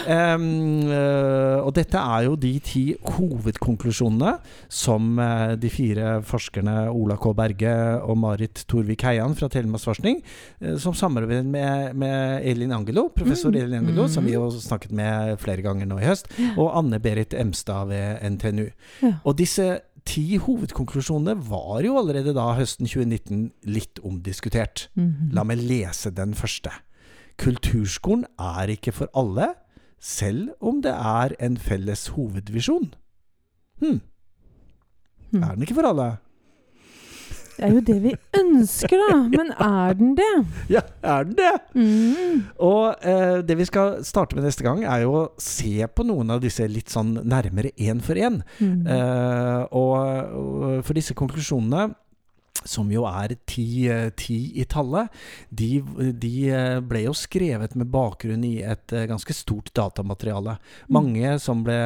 Um, 0.10 0.88
uh, 0.88 1.60
og 1.66 1.74
dette 1.76 2.00
er 2.00 2.26
jo 2.30 2.38
de 2.40 2.54
ti 2.64 2.84
hovedkonklusjonene 3.04 4.38
som 4.72 5.20
uh, 5.20 5.56
de 5.60 5.72
fire 5.74 6.14
forskerne 6.26 6.78
Ola 6.94 7.18
K. 7.20 7.34
Berge 7.36 7.76
og 8.00 8.18
Marit 8.22 8.64
Torvik 8.70 9.04
Heian 9.08 9.36
fra 9.36 9.50
Telemarksforskning, 9.52 10.22
uh, 10.64 10.78
som 10.80 10.96
samarbeider 10.96 11.44
med, 11.44 12.00
med 12.00 12.48
Elin 12.48 12.76
Angelo, 12.76 13.10
professor 13.16 13.50
Mm. 13.50 13.56
Elin 13.56 13.80
Angelo, 13.80 14.08
som 14.08 14.26
vi 14.26 14.36
har 14.36 14.52
snakket 14.62 14.92
med 14.94 15.40
flere 15.42 15.64
ganger 15.66 15.88
nå 15.90 15.98
i 16.00 16.06
høst, 16.06 16.28
og 16.56 16.70
Anne-Berit 16.78 17.34
Emstad 17.34 17.90
ved 17.90 18.22
NTNU. 18.36 18.68
Ja. 19.02 19.14
Og 19.24 19.38
disse 19.40 19.80
ti 20.10 20.40
hovedkonklusjonene 20.42 21.36
var 21.50 21.84
jo 21.86 21.98
allerede 22.00 22.34
da 22.38 22.48
høsten 22.58 22.88
2019 22.90 23.50
litt 23.70 24.02
omdiskutert. 24.06 24.88
Mhm. 24.96 25.34
La 25.38 25.46
meg 25.46 25.62
lese 25.62 26.12
den 26.12 26.34
første. 26.34 26.72
Kulturskolen 27.40 28.26
er 28.40 28.74
ikke 28.74 28.92
for 28.92 29.12
alle, 29.16 29.54
selv 30.00 30.50
om 30.60 30.82
det 30.82 30.92
er 30.92 31.36
en 31.40 31.58
felles 31.58 32.08
hovedvisjon. 32.16 32.94
Hm. 33.80 34.02
Mm. 35.32 35.44
Er 35.44 35.54
den 35.54 35.64
ikke 35.64 35.78
for 35.78 35.88
alle? 35.88 36.18
Det 37.60 37.68
er 37.68 37.74
jo 37.76 37.82
det 37.84 37.98
vi 38.06 38.12
ønsker, 38.40 39.02
da. 39.04 39.16
Men 39.34 39.50
er 39.52 39.98
den 40.00 40.14
det? 40.16 40.30
Ja, 40.76 40.82
er 41.04 41.26
den 41.28 41.36
det? 41.36 41.52
Mm. 41.76 42.46
Og 42.64 42.96
eh, 43.04 43.40
det 43.44 43.58
vi 43.60 43.68
skal 43.68 44.00
starte 44.08 44.38
med 44.38 44.48
neste 44.48 44.64
gang, 44.64 44.86
er 44.88 45.04
jo 45.04 45.16
å 45.18 45.24
se 45.44 45.84
på 45.92 46.06
noen 46.08 46.32
av 46.32 46.40
disse 46.44 46.64
litt 46.72 46.94
sånn 46.94 47.18
nærmere 47.28 47.74
én 47.76 48.00
for 48.04 48.16
én. 48.16 48.40
Mm. 48.64 48.88
Eh, 48.88 49.64
og, 49.76 49.98
og 50.40 50.86
for 50.88 50.96
disse 50.96 51.18
konklusjonene 51.20 51.90
som 52.68 52.90
jo 52.92 53.06
er 53.08 53.36
ti, 53.48 53.88
eh, 53.88 54.10
ti 54.20 54.52
i 54.60 54.66
tallet, 54.68 55.08
de, 55.50 55.80
de 56.20 56.32
eh, 56.52 56.80
ble 56.84 57.06
jo 57.06 57.14
skrevet 57.16 57.76
med 57.80 57.88
bakgrunn 57.94 58.44
i 58.44 58.62
et 58.68 58.92
eh, 58.94 59.06
ganske 59.10 59.34
stort 59.34 59.72
datamateriale. 59.78 60.58
Mm. 60.60 60.92
Mange 60.98 61.32
som 61.40 61.64
ble 61.64 61.78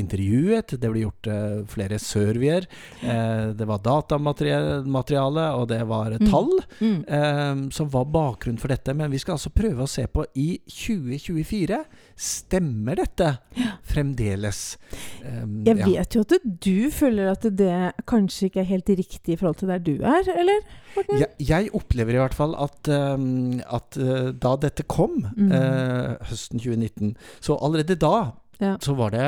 intervjuet, 0.00 0.72
det 0.80 0.90
ble 0.90 1.04
gjort 1.04 1.28
flere 1.68 1.98
surveyer. 2.00 2.66
Eh, 3.02 3.52
det 3.58 3.68
var 3.68 3.82
datamateriale, 3.84 5.48
og 5.60 5.68
det 5.68 5.82
var 5.86 6.16
Mm. 6.18 6.30
tall 6.30 6.50
Mm. 6.80 7.70
som 7.72 7.88
var 7.88 8.04
bakgrunn 8.06 8.58
for 8.58 8.68
dette. 8.68 8.94
Men 8.94 9.10
vi 9.10 9.18
skal 9.18 9.34
altså 9.36 9.50
prøve 9.50 9.82
å 9.84 9.88
se 9.88 10.06
på 10.06 10.24
i 10.34 10.58
2024. 10.66 11.84
Stemmer 12.16 12.96
dette 12.96 13.38
fremdeles? 13.86 14.76
Jeg 15.22 15.76
vet 15.84 16.14
jo 16.16 16.20
at 16.24 16.32
du 16.64 16.90
føler 16.90 17.30
at 17.32 17.42
det 17.56 17.92
kanskje 18.08 18.48
ikke 18.48 18.60
er 18.64 18.70
helt 18.72 18.88
riktig 18.98 19.34
i 19.34 19.36
forhold 19.36 19.58
til 19.60 19.68
der 19.68 19.78
du 19.78 19.97
er, 20.04 20.30
eller? 20.38 20.60
Morten? 20.96 21.18
Jeg, 21.20 21.28
jeg 21.48 21.70
opplever 21.74 22.14
i 22.14 22.22
hvert 22.22 22.34
fall 22.34 22.54
at, 22.58 22.88
um, 22.88 23.60
at 23.66 23.98
uh, 24.00 24.30
da 24.32 24.56
dette 24.56 24.86
kom, 24.88 25.20
Mm. 25.36 25.52
uh, 25.52 26.16
høsten 26.30 26.58
2019, 26.60 27.16
så 27.40 27.58
allerede 27.62 27.96
da 27.98 28.32
Ja. 28.60 28.76
så 28.82 28.94
var 28.96 29.10
det 29.14 29.20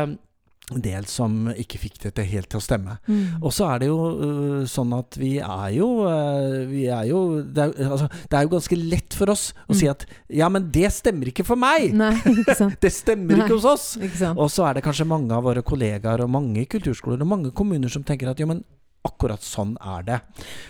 en 0.71 0.81
del 0.83 1.05
som 1.11 1.49
ikke 1.51 1.79
fikk 1.83 1.97
dette 2.03 2.23
helt 2.23 2.49
til 2.51 2.61
å 2.61 2.63
stemme. 2.63 2.93
Mm. 3.09 3.43
Og 3.43 3.51
så 3.53 3.67
er 3.75 3.79
det 3.83 3.89
jo 3.89 3.97
uh, 4.21 4.65
sånn 4.71 4.93
at 4.97 5.17
vi 5.19 5.39
er 5.43 5.71
jo, 5.75 5.89
uh, 6.07 6.67
vi 6.71 6.85
er 6.87 7.09
jo 7.11 7.43
det, 7.43 7.65
er, 7.75 7.89
altså, 7.91 8.07
det 8.31 8.39
er 8.39 8.43
jo 8.47 8.53
ganske 8.55 8.79
lett 8.79 9.15
for 9.19 9.31
oss 9.31 9.49
å 9.69 9.73
Mm. 9.75 9.79
si 9.81 9.89
at 9.91 10.07
ja, 10.31 10.49
men 10.49 10.71
det 10.71 10.93
stemmer 10.95 11.27
ikke 11.33 11.45
for 11.45 11.57
meg! 11.59 11.93
Nei, 11.95 12.13
ikke. 12.35 12.71
Det 12.87 12.93
stemmer 12.95 13.35
Nei. 13.37 13.47
ikke 13.47 13.59
hos 13.59 13.65
oss! 13.67 13.97
Ikke? 13.99 14.31
Og 14.39 14.51
så 14.51 14.69
er 14.69 14.75
det 14.79 14.85
kanskje 14.87 15.07
mange 15.11 15.35
av 15.35 15.43
våre 15.43 15.63
kollegaer 15.63 16.23
og 16.23 16.31
mange 16.31 16.67
kulturskoler 16.71 17.21
og 17.23 17.27
mange 17.27 17.51
kommuner 17.51 17.89
som 17.91 18.03
tenker 18.07 18.31
at 18.31 18.39
jo, 18.39 18.47
men 18.47 18.63
akkurat 19.05 19.41
sånn 19.41 19.77
er 19.81 20.03
det. 20.03 20.21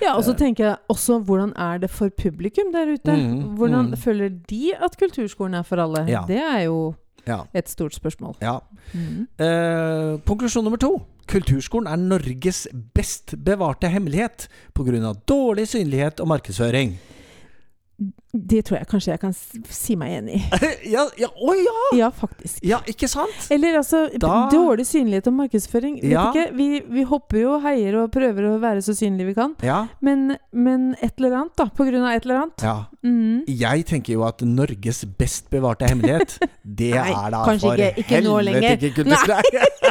Ja, 0.02 0.14
og 0.16 0.22
så 0.24 0.30
Eh. 0.30 0.36
tenker 0.38 0.64
jeg 0.64 0.76
også 0.88 1.24
hvordan 1.24 1.52
er 1.58 1.78
det 1.78 1.90
for 1.90 2.10
publikum 2.10 2.72
der 2.72 2.86
ute? 2.94 3.10
Mm, 3.16 3.56
hvordan 3.58 3.90
mm. 3.90 3.96
føler 3.98 4.28
de 4.48 4.72
at 4.80 4.96
kulturskolen 4.96 5.54
er 5.58 5.62
for 5.62 5.76
alle? 5.82 6.06
Ja. 6.08 6.24
Det 6.26 6.36
er 6.38 6.64
jo 6.64 6.94
Ja. 7.26 7.44
et 7.54 7.68
stort 7.68 7.92
spørsmål. 7.94 8.36
ja. 8.40 8.58
Mm. 8.94 9.26
Eh, 9.38 10.18
konklusjon 10.26 10.64
nummer 10.64 10.78
to. 10.78 11.02
Kulturskolen 11.26 11.86
er 11.86 11.96
Norges 11.96 12.66
best 12.94 13.34
bevarte 13.44 13.88
hemmelighet 13.90 14.48
pga. 14.74 15.12
dårlig 15.26 15.66
synlighet 15.68 16.20
og 16.20 16.28
markedsføring. 16.28 16.96
Det 18.32 18.60
tror 18.68 18.78
jeg 18.78 18.86
kanskje 18.86 19.10
jeg 19.10 19.20
kan 19.24 19.32
si 19.74 19.96
meg 19.98 20.12
enig 20.20 20.36
i. 20.38 20.42
ja, 20.94 21.02
ja, 21.18 21.28
å 21.34 21.54
ja! 21.58 21.72
Ja, 21.98 22.10
faktisk. 22.14 22.60
Ja, 22.62 22.78
ikke 22.86 23.08
sant? 23.10 23.48
Eller 23.50 23.80
altså 23.80 24.04
Da- 24.22 24.48
Dårlig 24.52 24.86
synlighet 24.86 25.26
og 25.26 25.34
markedsføring. 25.40 25.96
Vet 26.02 26.12
Ja. 26.12 26.28
ikke, 26.30 26.44
vi, 26.54 26.68
vi 26.86 27.02
hopper 27.10 27.40
jo 27.42 27.56
heier 27.64 27.96
og 28.04 28.12
prøver 28.14 28.46
å 28.52 28.60
være 28.62 28.84
så 28.86 28.94
synlige 28.94 29.32
vi 29.32 29.34
kan. 29.34 29.56
Ja. 29.66 29.80
Men, 30.00 30.36
men 30.52 30.92
et 31.02 31.18
eller 31.18 31.34
annet, 31.40 31.56
da. 31.58 31.66
På 31.74 31.88
grunn 31.88 32.06
av 32.06 32.14
et 32.14 32.24
eller 32.28 32.44
annet. 32.44 32.62
ja. 32.62 32.76
Mm. 33.00 33.46
Jeg 33.48 33.86
tenker 33.88 34.12
jo 34.12 34.26
at 34.26 34.42
Norges 34.44 34.98
best 35.16 35.46
bevarte 35.48 35.86
hemmelighet, 35.88 36.34
det 36.62 36.90
Nei, 36.98 37.08
er 37.16 37.30
da 37.32 37.38
kanskje 37.48 37.70
for 37.70 37.80
ikke- 37.80 38.02
ikke 38.04 38.18
helvete 38.20 38.72
ikke 38.76 38.90
kulturskolen. 38.98 39.88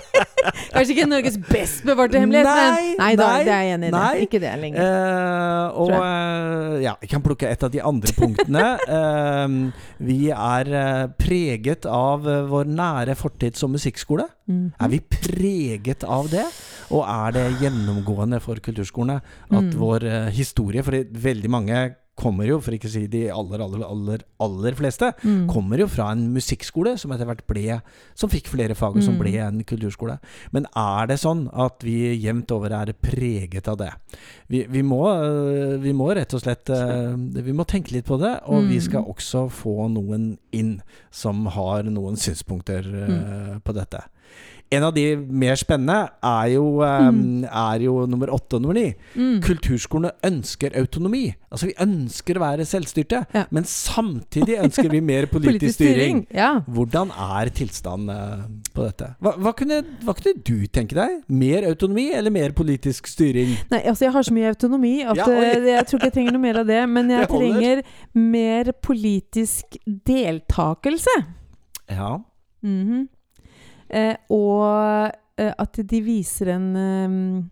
Kanskje 0.70 0.94
ikke 0.94 1.08
Norges 1.10 1.38
best 1.50 1.82
bevarte 1.88 2.20
hemmelighet, 2.22 2.46
Nei, 2.46 2.84
men 2.86 3.02
Nei 3.02 3.10
da, 3.18 3.28
nei, 3.34 3.40
det 3.48 3.54
er 3.56 3.64
jeg 3.66 3.74
enig 3.80 3.90
i. 3.90 3.92
det. 3.96 4.28
Ikke 4.28 4.40
det 4.44 4.52
lenger. 4.62 4.86
Uh, 4.86 5.82
og 5.82 5.92
eh, 5.98 6.78
ja, 6.86 6.94
jeg 7.02 7.10
kan 7.16 7.26
plukke 7.26 7.50
et 7.50 7.66
av 7.66 7.74
de 7.74 7.82
andre 7.82 8.14
punktene. 8.14 8.28
Eh, 8.38 9.48
vi 10.00 10.30
er 10.30 10.70
eh, 10.74 11.08
preget 11.20 11.86
av 11.86 12.28
eh, 12.28 12.44
vår 12.50 12.66
nære 12.66 13.16
fortid 13.16 13.56
som 13.60 13.72
musikkskole. 13.72 14.28
Mhm. 14.48 14.74
Er 14.80 14.88
vi 14.90 15.00
preget 15.00 16.04
av 16.04 16.30
det? 16.30 16.46
Og 16.92 17.04
er 17.06 17.32
det 17.32 17.48
gjennomgående 17.62 18.40
for 18.42 18.56
kulturskolene 18.56 19.22
at 19.50 19.64
Mm. 19.70 19.74
vår 19.78 20.04
eh, 20.04 20.30
historie 20.32 20.82
For 20.84 20.92
veldig 20.94 21.50
mange 21.50 21.96
kommer 22.20 22.46
jo, 22.50 22.58
for 22.62 22.76
ikke 22.76 22.90
å 22.90 22.94
si 22.94 23.06
de 23.08 23.22
aller, 23.32 23.62
aller, 23.64 23.84
aller, 23.88 24.24
aller 24.44 24.76
fleste, 24.78 25.14
Mm. 25.24 25.48
kommer 25.50 25.80
jo 25.80 25.88
fra 25.88 26.10
en 26.12 26.26
musikkskole 26.36 26.98
som 27.00 27.12
etter 27.16 27.26
hvert 27.30 27.46
ble 27.48 27.82
Som 28.16 28.30
fikk 28.30 28.48
flere 28.52 28.76
fag, 28.76 28.98
og 29.00 29.04
som 29.04 29.16
Mm. 29.16 29.20
ble 29.24 29.34
en 29.40 29.64
kulturskole. 29.64 30.20
Men 30.52 30.66
er 30.76 31.08
det 31.08 31.18
sånn 31.20 31.48
at 31.54 31.82
vi 31.84 32.16
jevnt 32.20 32.52
over 32.52 32.72
er 32.76 32.94
preget 32.94 33.68
av 33.68 33.78
det? 33.78 33.92
Vi, 34.50 34.66
vi, 34.68 34.82
må, 34.84 35.02
øh, 35.08 35.78
vi 35.82 35.94
må 35.94 36.14
rett 36.16 36.34
og 36.34 36.42
slett 36.44 36.70
øh, 36.70 37.16
Vi 37.44 37.52
må 37.54 37.66
tenke 37.66 37.92
litt 37.94 38.06
på 38.06 38.20
det, 38.20 38.42
og 38.46 38.64
vi 38.68 38.78
Mm. 38.80 38.82
skal 38.82 39.04
også 39.06 39.50
få 39.50 39.90
noen 39.90 40.38
inn 40.52 40.82
som 41.12 41.46
har 41.48 41.84
noen 41.84 42.16
synspunkter 42.18 42.84
øh, 42.86 43.60
på 43.64 43.74
dette. 43.74 44.04
En 44.72 44.84
av 44.84 44.94
de 44.94 45.16
mer 45.18 45.56
spennende 45.58 46.10
er 46.22 46.48
jo, 46.54 46.66
Mm. 46.80 47.44
er 47.46 47.80
jo 47.82 48.06
nummer 48.06 48.28
åtte 48.30 48.54
og 48.58 48.62
nummer 48.62 48.76
ni. 48.78 48.94
Mm. 49.16 49.40
Kulturskolene 49.42 50.12
ønsker 50.24 50.76
autonomi. 50.78 51.34
Altså 51.52 51.66
Vi 51.66 51.74
ønsker 51.82 52.38
å 52.38 52.40
være 52.44 52.66
selvstyrte, 52.70 53.26
Ja. 53.34 53.46
men 53.50 53.64
samtidig 53.64 54.60
ønsker 54.62 54.90
vi 54.92 55.00
mer 55.02 55.26
politisk 55.34 55.74
styring. 55.80 56.28
Ja. 56.32 56.60
Hvordan 56.70 57.10
er 57.10 57.50
tilstanden 57.50 58.10
eh, 58.14 58.46
på 58.76 58.86
dette? 58.86 59.16
Hva, 59.20 59.34
hva, 59.42 59.56
kunne, 59.58 59.82
hva 60.06 60.14
kunne 60.14 60.44
du 60.44 60.68
tenke 60.68 60.94
deg? 60.94 61.24
Mer 61.28 61.66
autonomi 61.66 62.12
eller 62.14 62.30
mer 62.30 62.52
politisk 62.52 63.08
styring? 63.10 63.58
Nei, 63.72 63.82
altså 63.90 64.06
jeg 64.06 64.14
har 64.14 64.22
så 64.30 64.34
mye 64.38 64.54
autonomi 64.54 65.02
at 65.04 65.18
Ja, 65.18 65.26
eh, 65.34 65.66
jeg 65.66 65.86
tror 65.88 65.98
ikke 66.00 66.12
jeg 66.12 66.14
trenger 66.20 66.32
noe 66.38 66.42
mer 66.46 66.60
av 66.60 66.68
det. 66.68 66.84
Men 66.90 67.10
jeg 67.10 67.26
Det 67.26 67.30
trenger 67.30 67.84
mer 68.14 68.72
politisk 68.86 69.78
deltakelse. 70.06 71.16
Ja. 71.90 72.20
Mhm. 72.62 73.02
eh, 73.02 73.16
og 74.30 75.12
eh, 75.40 75.54
at 75.58 75.80
de 75.90 76.02
viser 76.06 76.52
en 76.56 76.68
eh, 76.76 77.44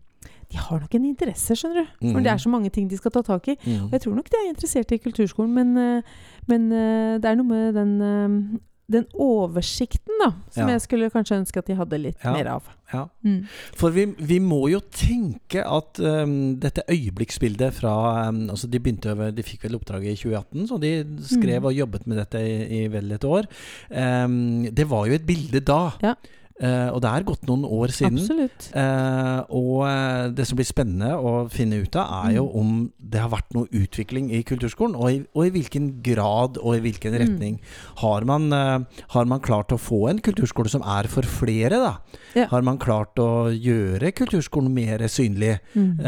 De 0.52 0.58
har 0.58 0.80
nok 0.80 0.94
en 0.96 1.06
interesse, 1.06 1.56
skjønner 1.60 1.82
du. 1.84 1.88
For 2.12 2.20
Mhm. 2.20 2.24
det 2.24 2.32
er 2.32 2.38
så 2.40 2.50
mange 2.50 2.70
ting 2.72 2.88
de 2.90 2.96
skal 2.98 3.12
ta 3.12 3.22
tak 3.22 3.48
i. 3.52 3.56
Mm. 3.66 3.86
Og 3.86 3.92
jeg 3.92 4.02
tror 4.02 4.16
nok 4.16 4.30
de 4.32 4.38
er 4.40 4.50
interessert 4.54 4.92
i 4.92 4.98
kulturskolen, 4.98 5.54
men, 5.54 5.78
eh, 5.78 6.02
men 6.48 6.72
eh, 6.72 7.18
det 7.20 7.26
er 7.26 7.36
noe 7.36 7.48
med 7.50 7.74
den, 7.76 7.92
eh, 8.02 8.60
den 8.90 9.06
oversikten, 9.20 10.14
da, 10.24 10.30
som 10.52 10.68
Ja. 10.68 10.74
jeg 10.78 10.82
skulle 10.82 11.10
kanskje 11.12 11.38
ønske 11.42 11.58
at 11.60 11.66
de 11.68 11.76
hadde 11.76 11.98
litt 12.00 12.18
Ja. 12.24 12.32
mer 12.34 12.48
av. 12.48 12.64
Ja. 12.94 13.08
Mm. 13.26 13.46
For 13.76 13.90
vi, 13.92 14.06
vi 14.18 14.40
må 14.40 14.70
jo 14.72 14.80
tenke 14.80 15.60
at 15.66 16.00
um, 16.00 16.56
dette 16.58 16.84
øyeblikksbildet 16.90 17.74
fra 17.74 18.30
um, 18.30 18.50
Altså 18.50 18.68
De 18.72 18.80
begynte 18.80 19.12
de 19.36 19.44
fikk 19.44 19.64
vel 19.68 19.76
oppdraget 19.76 20.14
i 20.14 20.16
2018, 20.16 20.68
så 20.70 20.80
de 20.80 20.94
skrev 21.20 21.60
Mm. 21.62 21.66
og 21.66 21.74
jobbet 21.74 22.08
med 22.08 22.18
dette 22.18 22.40
i, 22.40 22.84
i 22.84 22.88
vel 22.88 23.12
et 23.12 23.24
år. 23.28 23.44
Um, 23.92 24.64
det 24.74 24.88
var 24.90 25.06
jo 25.08 25.14
et 25.14 25.26
bilde 25.28 25.60
da. 25.60 25.92
Ja. 26.02 26.14
Eh, 26.60 26.88
og 26.90 27.02
det 27.04 27.10
er 27.14 27.22
gått 27.28 27.44
noen 27.46 27.66
år 27.70 27.92
siden. 27.94 28.18
Absolutt. 28.18 28.72
Uh, 28.74 29.44
og 29.54 29.84
eh, 29.86 30.30
det 30.34 30.48
som 30.50 30.58
blir 30.58 30.66
spennende 30.66 31.12
å 31.14 31.34
finne 31.54 31.84
ut 31.84 31.96
av, 32.02 32.26
er 32.26 32.38
jo 32.40 32.46
Mm. 32.48 32.56
om 32.58 32.92
det 32.98 33.20
har 33.22 33.30
vært 33.30 33.54
noe 33.54 33.68
utvikling 33.70 34.32
i 34.34 34.40
kulturskolen, 34.42 34.96
og 34.98 35.12
i, 35.12 35.20
og 35.36 35.46
i 35.46 35.52
hvilken 35.54 36.02
grad 36.02 36.58
og 36.58 36.76
i 36.76 36.80
hvilken 36.82 37.14
Mm. 37.14 37.20
retning. 37.22 37.60
Har, 38.02 38.26
man, 38.26 38.52
uh, 38.52 38.80
har 39.14 39.26
man 39.26 39.40
klart 39.40 39.70
å 39.70 39.78
få 39.78 40.10
en 40.10 40.20
kulturskole 40.20 40.70
som 40.70 40.82
er 40.82 41.06
for 41.08 41.22
flere, 41.22 41.70
da? 41.78 41.98
Ja. 42.34 42.48
Har 42.48 42.62
man 42.66 42.80
klart 42.80 43.14
å 43.22 43.52
gjøre 43.54 44.12
kulturskolen 44.18 44.74
mer 44.74 44.98
synlig, 45.08 45.60
Mm. 45.76 46.00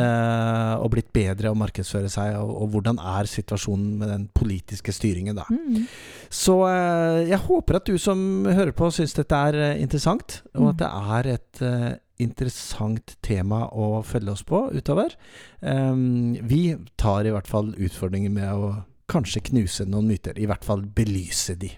og 0.81 0.89
blitt 0.91 1.13
bedre 1.13 1.51
å 1.51 1.55
markedsføre 1.57 2.09
seg, 2.09 2.35
og, 2.41 2.49
og 2.63 2.71
hvordan 2.73 2.97
er 2.97 3.25
situasjonen 3.29 3.97
med 3.99 4.09
den 4.09 4.29
politiske 4.33 4.91
styringen, 4.91 5.35
da? 5.35 5.45
Mm. 6.29 6.35
Så 6.37 6.53
eh, 6.69 7.27
jeg 7.31 7.39
håper 7.47 7.75
at 7.79 7.85
du 7.89 7.97
som 7.97 8.45
hører 8.45 8.71
på, 8.77 8.91
syns 8.93 9.13
dette 9.17 9.33
er 9.33 9.55
eh, 9.57 9.81
interessant, 9.81 10.41
og 10.53 10.69
at 10.69 10.75
Mm. 10.75 10.77
det 10.77 10.89
er 11.17 11.23
et 11.33 11.61
eh, 11.65 11.95
interessant 12.19 13.15
tema 13.23 13.63
å 13.71 14.03
følge 14.05 14.31
oss 14.31 14.43
på 14.43 14.69
utover. 14.75 15.09
Um, 15.61 16.35
vi 16.43 16.75
tar 16.97 17.25
i 17.25 17.31
hvert 17.31 17.47
fall 17.47 17.73
utfordringen 17.79 18.33
med 18.35 18.49
å 18.53 18.83
kanskje 19.09 19.41
knuse 19.49 19.85
noen 19.89 20.05
myter. 20.07 20.37
I 20.37 20.45
hvert 20.45 20.63
fall 20.67 20.81
belyse 20.85 21.55
de. 21.57 21.71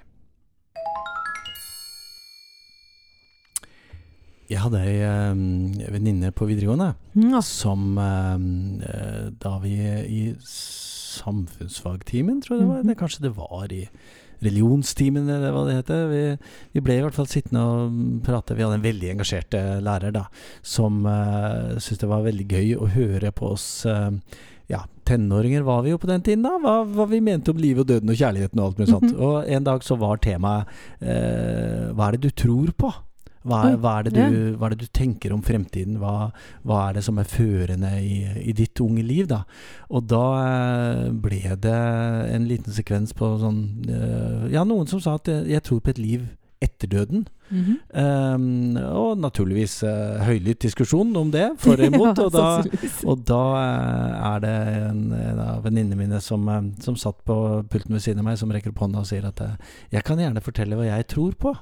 Jeg 4.51 4.59
hadde 4.59 4.81
ei 4.83 4.97
um, 5.31 5.71
venninne 5.93 6.31
på 6.35 6.43
videregående 6.49 6.89
Mm, 7.15 7.29
ja. 7.31 7.39
som 7.41 7.97
um, 7.97 8.81
eh, 8.83 9.29
Da 9.39 9.57
vi 9.63 9.77
i 10.11 10.35
samfunnsfagtimen, 10.43 12.41
tror 12.43 12.57
jeg 12.57 12.61
det 12.65 12.67
var, 12.67 12.81
Mhm. 12.83 12.87
det, 12.87 12.97
kanskje 12.97 13.21
det 13.21 13.35
var 13.37 13.67
i 13.71 13.87
religionstimen, 14.41 15.29
eller 15.29 15.53
hva 15.55 15.65
det 15.67 15.79
heter. 15.79 16.05
Vi, 16.11 16.21
vi 16.75 16.83
ble 16.85 16.99
i 16.99 17.03
hvert 17.05 17.17
fall 17.17 17.29
sittende 17.31 17.65
og 17.65 17.99
prate. 18.25 18.57
Vi 18.57 18.65
hadde 18.65 18.79
en 18.79 18.87
veldig 18.87 19.11
engasjert 19.15 19.57
eh, 19.57 19.75
lærer 19.83 20.15
da, 20.15 20.27
som 20.65 21.03
uh, 21.05 21.77
syntes 21.77 22.01
det 22.01 22.09
var 22.11 22.25
veldig 22.25 22.47
gøy 22.49 22.73
å 22.77 22.89
høre 22.95 23.35
på 23.35 23.53
oss 23.55 23.69
Uh, 23.91 24.11
ja, 24.71 24.85
tenåringer 25.03 25.61
var 25.61 25.81
vi 25.83 25.91
jo 25.91 25.99
på 25.99 26.07
den 26.07 26.23
tiden, 26.23 26.45
da. 26.45 26.55
Hva, 26.63 26.81
hva 26.87 27.05
vi 27.11 27.19
mente 27.23 27.51
om 27.51 27.59
livet 27.59 27.83
og 27.83 27.89
døden 27.89 28.13
og 28.13 28.19
kjærligheten 28.19 28.61
og 28.61 28.69
alt 28.69 28.79
mulig 28.79 28.91
sånt. 28.93 29.09
Mhm. 29.09 29.23
Og 29.27 29.49
en 29.57 29.65
dag 29.67 29.83
så 29.83 29.97
var 29.99 30.21
temaet 30.23 30.69
eh, 31.01 31.89
Hva 31.91 32.07
er 32.07 32.17
det 32.17 32.29
du 32.29 32.37
tror 32.43 32.71
på? 32.79 32.91
Hva 33.41 33.61
hva, 33.81 33.95
er 33.99 34.09
det 34.09 34.13
du, 34.13 34.41
hva 34.59 34.67
er 34.67 34.75
det 34.75 34.85
du 34.85 34.91
tenker 34.93 35.33
om 35.33 35.41
fremtiden? 35.45 35.97
Hva, 36.01 36.29
hva 36.67 36.81
er 36.87 36.99
det 36.99 37.05
som 37.07 37.17
er 37.21 37.29
førende 37.29 37.95
i, 37.97 38.19
i 38.43 38.53
ditt 38.57 38.81
unge 38.83 39.05
liv? 39.05 39.25
da? 39.31 39.41
Og 39.89 40.05
da 40.11 40.25
eh, 40.41 41.07
ble 41.23 41.55
det 41.63 41.79
en 42.35 42.45
liten 42.49 42.75
sekvens 42.75 43.15
på 43.17 43.33
sånn 43.41 43.63
eh, 43.89 44.51
Ja, 44.53 44.65
noen 44.67 44.89
som 44.89 45.01
sa 45.01 45.17
at 45.17 45.31
eh, 45.31 45.47
jeg 45.55 45.65
tror 45.65 45.81
på 45.81 45.93
et 45.95 46.01
liv 46.01 46.29
etter 46.61 46.85
døden. 46.85 47.23
Mhm. 47.49 47.77
Um, 47.97 48.77
og 48.77 49.17
naturligvis 49.17 49.79
uh, 49.83 50.21
høylytt 50.23 50.61
diskusjon 50.61 51.09
om 51.17 51.31
det, 51.33 51.47
for 51.59 51.73
og 51.73 51.85
imot. 51.89 52.21
Og, 52.21 52.29
da, 52.35 52.61
og 53.09 53.25
da 53.25 53.41
er 53.65 54.45
det 54.45 54.53
en, 54.83 55.01
en 55.17 55.41
av 55.41 55.65
venninnene 55.65 55.97
mine 55.97 56.21
som, 56.21 56.45
som 56.85 56.99
satt 56.99 57.17
på 57.25 57.35
pulten 57.65 57.97
ved 57.97 58.05
siden 58.05 58.21
av 58.21 58.29
meg, 58.29 58.37
som 58.39 58.53
rekker 58.53 58.75
opp 58.75 58.85
hånda 58.85 59.01
og 59.01 59.09
sier 59.09 59.25
at 59.25 59.41
'jeg 59.89 60.05
kan 60.05 60.21
gjerne 60.21 60.45
fortelle 60.45 60.77
hva 60.77 60.85
jeg 60.85 61.09
tror 61.09 61.33
på'. 61.33 61.57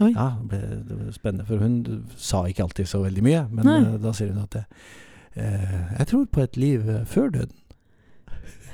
Oi. 0.00 0.12
Ja, 0.12 0.30
det 0.40 0.48
ble, 0.50 0.58
det 0.88 0.98
ble 0.98 1.12
spennende, 1.14 1.46
for 1.48 1.62
hun 1.62 2.04
sa 2.20 2.42
ikke 2.48 2.66
alltid 2.66 2.88
så 2.90 3.00
veldig 3.04 3.22
mye. 3.24 3.44
Men 3.50 3.68
Nei. 3.68 3.78
eh, 3.80 3.94
da 4.02 4.12
sier 4.16 4.32
hun 4.34 4.42
at 4.44 4.58
eh, 4.60 5.94
'jeg 5.98 6.06
tror 6.12 6.26
på 6.32 6.42
et 6.44 6.56
liv 6.56 6.88
eh, 6.88 7.04
før 7.08 7.30
døden'. 7.32 7.62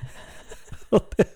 og 0.97 1.03
det, 1.17 1.29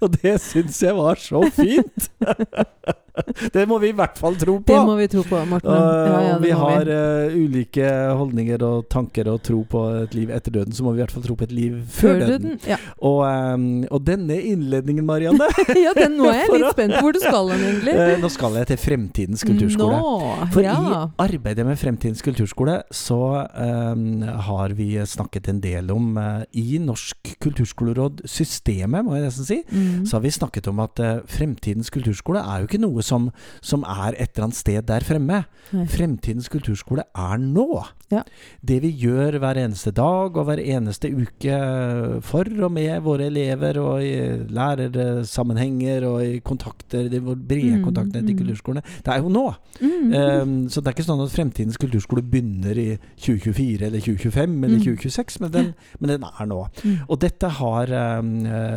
og 0.00 0.14
det 0.22 0.40
syns 0.40 0.82
jeg 0.82 0.96
var 0.96 1.14
så 1.18 1.42
fint! 1.50 2.10
det 3.54 3.66
må 3.70 3.78
vi 3.82 3.90
i 3.92 3.96
hvert 3.96 4.18
fall 4.20 4.36
tro 4.40 4.56
på. 4.60 4.70
Det 4.72 4.80
må 4.86 4.94
vi 4.98 5.06
tro 5.12 5.22
på, 5.26 5.40
Morten. 5.50 5.70
Ja, 5.70 6.20
ja, 6.26 6.34
om 6.36 6.42
vi 6.44 6.50
har 6.56 6.90
eh, 6.94 7.36
ulike 7.36 7.90
holdninger 8.18 8.62
og 8.66 8.88
tanker 8.92 9.28
og 9.32 9.42
tro 9.46 9.60
på 9.70 9.82
et 10.04 10.14
liv 10.16 10.30
etter 10.34 10.54
døden, 10.54 10.72
så 10.76 10.84
må 10.86 10.92
vi 10.94 11.00
i 11.00 11.04
hvert 11.04 11.14
fall 11.14 11.24
tro 11.26 11.36
på 11.40 11.46
et 11.48 11.54
liv 11.54 11.78
før, 11.86 12.14
Før 12.14 12.20
døden. 12.24 12.48
døden. 12.50 12.60
Ja. 12.70 12.78
Og, 12.98 13.20
um, 13.26 13.66
og 13.90 14.04
denne 14.06 14.36
innledningen, 14.40 15.04
Marianne 15.08 15.48
ja, 15.84 15.92
den 15.96 16.16
nå 16.18 16.28
er 16.30 16.42
jeg 16.44 16.52
litt 16.60 16.74
spent 16.76 16.96
på 16.98 17.04
hvor 17.06 17.16
du 17.16 17.20
skal 17.22 17.52
hen, 17.54 17.64
egentlig. 17.70 17.96
Uh, 17.98 18.14
Nå 18.24 18.30
skal 18.32 18.58
jeg 18.60 18.70
til 18.72 18.80
Fremtidens 18.84 19.44
kulturskole. 19.46 20.00
Nå, 20.00 20.48
For 20.54 20.66
i 20.66 20.70
arbeidet 21.26 21.66
med 21.66 21.78
Fremtidens 21.80 22.22
kulturskole 22.24 22.80
så 22.94 23.20
um, 23.50 24.22
har 24.48 24.74
vi 24.78 24.90
snakket 25.08 25.48
en 25.52 25.60
del 25.64 25.90
om 25.94 26.12
uh, 26.20 26.42
I 26.56 26.78
Norsk 26.82 27.34
kulturskoleråd-systemet, 27.40 29.04
må 29.04 29.16
jeg 29.16 29.26
nesten 29.28 29.46
si, 29.48 29.58
Mm. 29.70 30.04
så 30.08 30.16
har 30.16 30.22
vi 30.24 30.30
snakket 30.32 30.66
om 30.70 30.80
at 30.82 30.98
Fremtidens 31.30 31.90
kulturskole 31.92 32.40
er 32.40 32.60
jo 32.62 32.66
ikke 32.68 32.80
noe 32.80 33.02
som, 33.04 33.09
som 33.10 33.84
er 33.84 34.16
et 34.16 34.30
eller 34.32 34.48
annet 34.48 34.60
sted 34.60 34.86
der 34.88 35.06
fremme. 35.06 35.42
Nei. 35.74 35.86
Fremtidens 35.90 36.50
kulturskole 36.52 37.06
er 37.10 37.42
nå. 37.42 37.68
Ja. 38.10 38.22
Det 38.66 38.80
vi 38.82 38.90
gjør 39.04 39.38
hver 39.38 39.60
eneste 39.62 39.92
dag 39.94 40.36
og 40.36 40.44
hver 40.48 40.58
eneste 40.58 41.10
uke 41.14 41.58
for 42.26 42.48
og 42.66 42.72
med 42.74 43.00
våre 43.06 43.28
elever, 43.30 43.78
og 43.78 44.02
i 44.02 44.14
lærersammenhenger 44.50 46.06
og 46.08 46.24
i 46.24 46.38
kontakter, 46.44 47.08
de 47.10 47.20
brede 47.20 47.70
Mm, 47.70 47.84
kontaktene 47.84 48.26
til 48.26 48.34
mm. 48.34 48.38
kulturskolene, 48.40 48.82
det 49.04 49.12
er 49.14 49.18
jo 49.22 49.28
nå. 49.28 49.44
Mm. 49.80 50.12
Um, 50.14 50.68
så 50.68 50.80
det 50.80 50.90
er 50.90 50.94
ikke 50.96 51.06
sånn 51.06 51.22
at 51.22 51.32
Fremtidens 51.32 51.78
kulturskole 51.80 52.22
begynner 52.26 52.78
i 52.80 52.88
2024 53.20 53.86
eller 53.86 54.00
2025 54.00 54.64
eller 54.64 54.78
Mm. 54.80 54.84
2026, 54.84 55.40
men 55.40 55.52
den, 55.52 55.72
men 56.00 56.10
den 56.14 56.24
er 56.24 56.46
nå. 56.50 56.60
Mm. 56.84 56.96
Og 57.08 57.20
dette 57.20 57.48
har 57.60 57.92
um, 58.18 58.30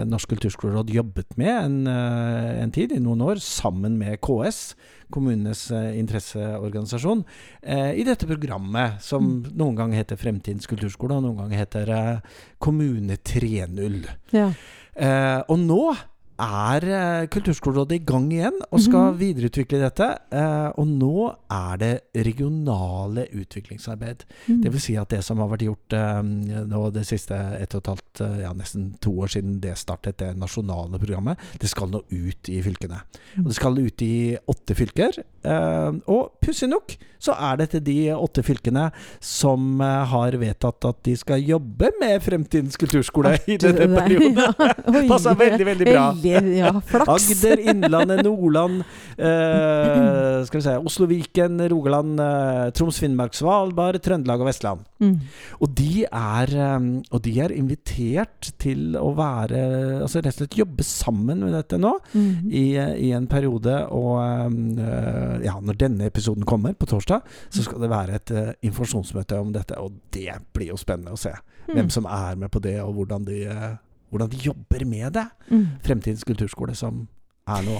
Norsk 0.09 0.29
kulturskoleråd 0.35 0.91
jobbet 0.93 1.37
med 1.37 1.53
en, 1.65 1.87
eh, 1.87 2.61
en 2.63 2.71
tid, 2.71 2.91
i 2.91 2.99
noen 2.99 3.21
år, 3.21 3.39
sammen 3.41 3.97
med 3.97 4.19
KS, 4.21 4.75
kommunenes 5.13 5.67
eh, 5.71 5.91
interesseorganisasjon, 6.01 7.23
eh, 7.61 7.91
i 8.01 8.03
dette 8.07 8.27
programmet 8.29 9.01
som 9.03 9.23
Mm. 9.23 9.51
noen 9.59 9.75
ganger 9.77 10.01
heter 10.01 10.17
Fremtidens 10.19 10.67
kulturskole, 10.69 11.15
og 11.19 11.23
noen 11.27 11.37
ganger 11.43 11.57
heter 11.63 11.89
eh, 11.93 12.39
Kommune 12.59 13.17
3.0. 13.17 14.01
Ja. 14.33 14.49
Eh, 14.95 15.39
og 15.47 15.57
nå 15.59 15.95
er 16.43 16.85
eh, 16.89 17.27
Kulturskolerådet 17.31 17.97
i 17.97 18.03
gang 18.05 18.27
igjen 18.33 18.59
og 18.69 18.79
skal 18.83 19.11
Mhm. 19.13 19.17
videreutvikle 19.19 19.79
dette. 19.81 20.07
Eh, 20.31 20.69
og 20.77 20.87
nå 20.87 21.35
er 21.51 21.77
det 21.77 22.01
regionale 22.15 23.27
utviklingsarbeid. 23.33 24.25
Mm. 24.47 24.61
Det 24.63 24.71
vil 24.71 24.81
si 24.81 24.95
at 24.97 25.09
det 25.09 25.23
som 25.23 25.37
har 25.39 25.49
vært 25.49 25.65
gjort 25.67 25.93
eh, 25.93 26.21
nå 26.67 26.83
det 26.93 27.05
siste 27.07 27.33
ett 27.59 27.73
og 27.75 27.81
et 27.83 27.91
halvt, 27.93 28.23
ja 28.41 28.53
nesten 28.53 28.97
to 28.99 29.11
år 29.23 29.27
siden 29.33 29.59
det 29.63 29.75
startet, 29.77 30.17
det 30.17 30.35
nasjonale 30.37 30.99
programmet, 30.99 31.37
det 31.59 31.69
skal 31.69 31.89
nå 31.89 32.03
ut 32.11 32.49
i 32.49 32.61
fylkene. 32.61 33.01
Og 33.39 33.45
det 33.51 33.55
skal 33.55 33.77
ut 33.79 34.01
i 34.01 34.37
åtte 34.47 34.75
fylker. 34.75 35.23
Eh, 35.43 35.91
og 36.07 36.31
pussig 36.43 36.69
nok 36.71 36.95
så 37.23 37.31
er 37.39 37.55
dette 37.61 37.79
de 37.79 38.09
åtte 38.11 38.41
fylkene 38.43 38.89
som 39.23 39.79
eh, 39.79 40.01
har 40.11 40.35
vedtatt 40.41 40.83
at 40.89 40.97
de 41.07 41.13
skal 41.15 41.39
jobbe 41.47 41.87
med 42.01 42.17
Fremtidens 42.25 42.75
kulturskole 42.79 43.37
i 43.47 43.55
denne 43.61 43.87
perioden. 43.99 44.41
ja. 44.41 45.03
Passa 45.11 45.31
veldig, 45.39 45.65
veldig 45.69 45.87
bra. 45.87 46.03
Veldig, 46.19 46.57
ja, 46.57 46.73
flaks. 46.89 47.29
Agder, 47.31 47.61
Innlandet, 47.71 48.23
Nordland, 48.27 48.81
eh, 49.15 50.43
skal 50.49 50.59
vi 50.59 50.65
se, 50.65 50.75
Oslo, 50.83 51.07
Viken, 51.09 51.61
Rogaland, 51.71 52.19
eh, 52.19 52.65
Troms, 52.75 52.99
Finnmark, 52.99 53.35
Svalbard, 53.37 54.01
Trøndelag 54.03 54.43
og 54.43 54.49
Vestland. 54.49 54.83
Mm. 55.03 55.15
Og 55.63 55.73
de 55.79 56.03
er, 56.09 56.53
eh, 56.67 56.89
og 57.11 57.23
de 57.25 57.37
er 57.43 57.55
invitert 57.55 58.51
til 58.61 58.97
å 58.99 59.09
være 59.17 59.63
Altså 60.03 60.19
rett 60.23 60.33
og 60.35 60.41
slett 60.43 60.55
jobbe 60.59 60.83
sammen 60.85 61.39
med 61.45 61.53
dette 61.55 61.77
nå 61.79 61.93
Mm. 62.13 62.49
i, 62.51 62.63
i 63.07 63.09
en 63.15 63.25
periode. 63.31 63.73
Og 63.95 64.17
eh, 64.19 65.32
ja, 65.41 65.55
når 65.61 65.73
denne 65.73 66.05
episoden 66.05 66.45
kommer 66.45 66.73
på 66.73 66.85
torsdag, 66.85 67.21
så 67.49 67.63
skal 67.63 67.81
det 67.81 67.89
være 67.89 68.15
et 68.15 68.31
uh, 68.31 68.51
informasjonsmøte 68.61 69.39
om 69.39 69.53
dette. 69.53 69.77
Og 69.79 69.91
det 70.13 70.29
blir 70.53 70.67
jo 70.67 70.77
spennende 70.77 71.11
å 71.13 71.17
se 71.17 71.33
Mm. 71.63 71.75
hvem 71.77 71.89
som 71.89 72.05
er 72.05 72.35
med 72.35 72.49
på 72.51 72.59
det, 72.59 72.81
og 72.83 72.93
hvordan 72.93 73.23
de, 73.25 73.47
uh, 73.47 73.75
hvordan 74.11 74.29
de 74.29 74.37
jobber 74.37 74.85
med 74.85 75.13
det. 75.13 75.23
Mm. 75.49 75.67
Fremtidens 75.81 76.23
kulturskole 76.23 76.75
som 76.75 77.07
er 77.47 77.61
nå. 77.63 77.77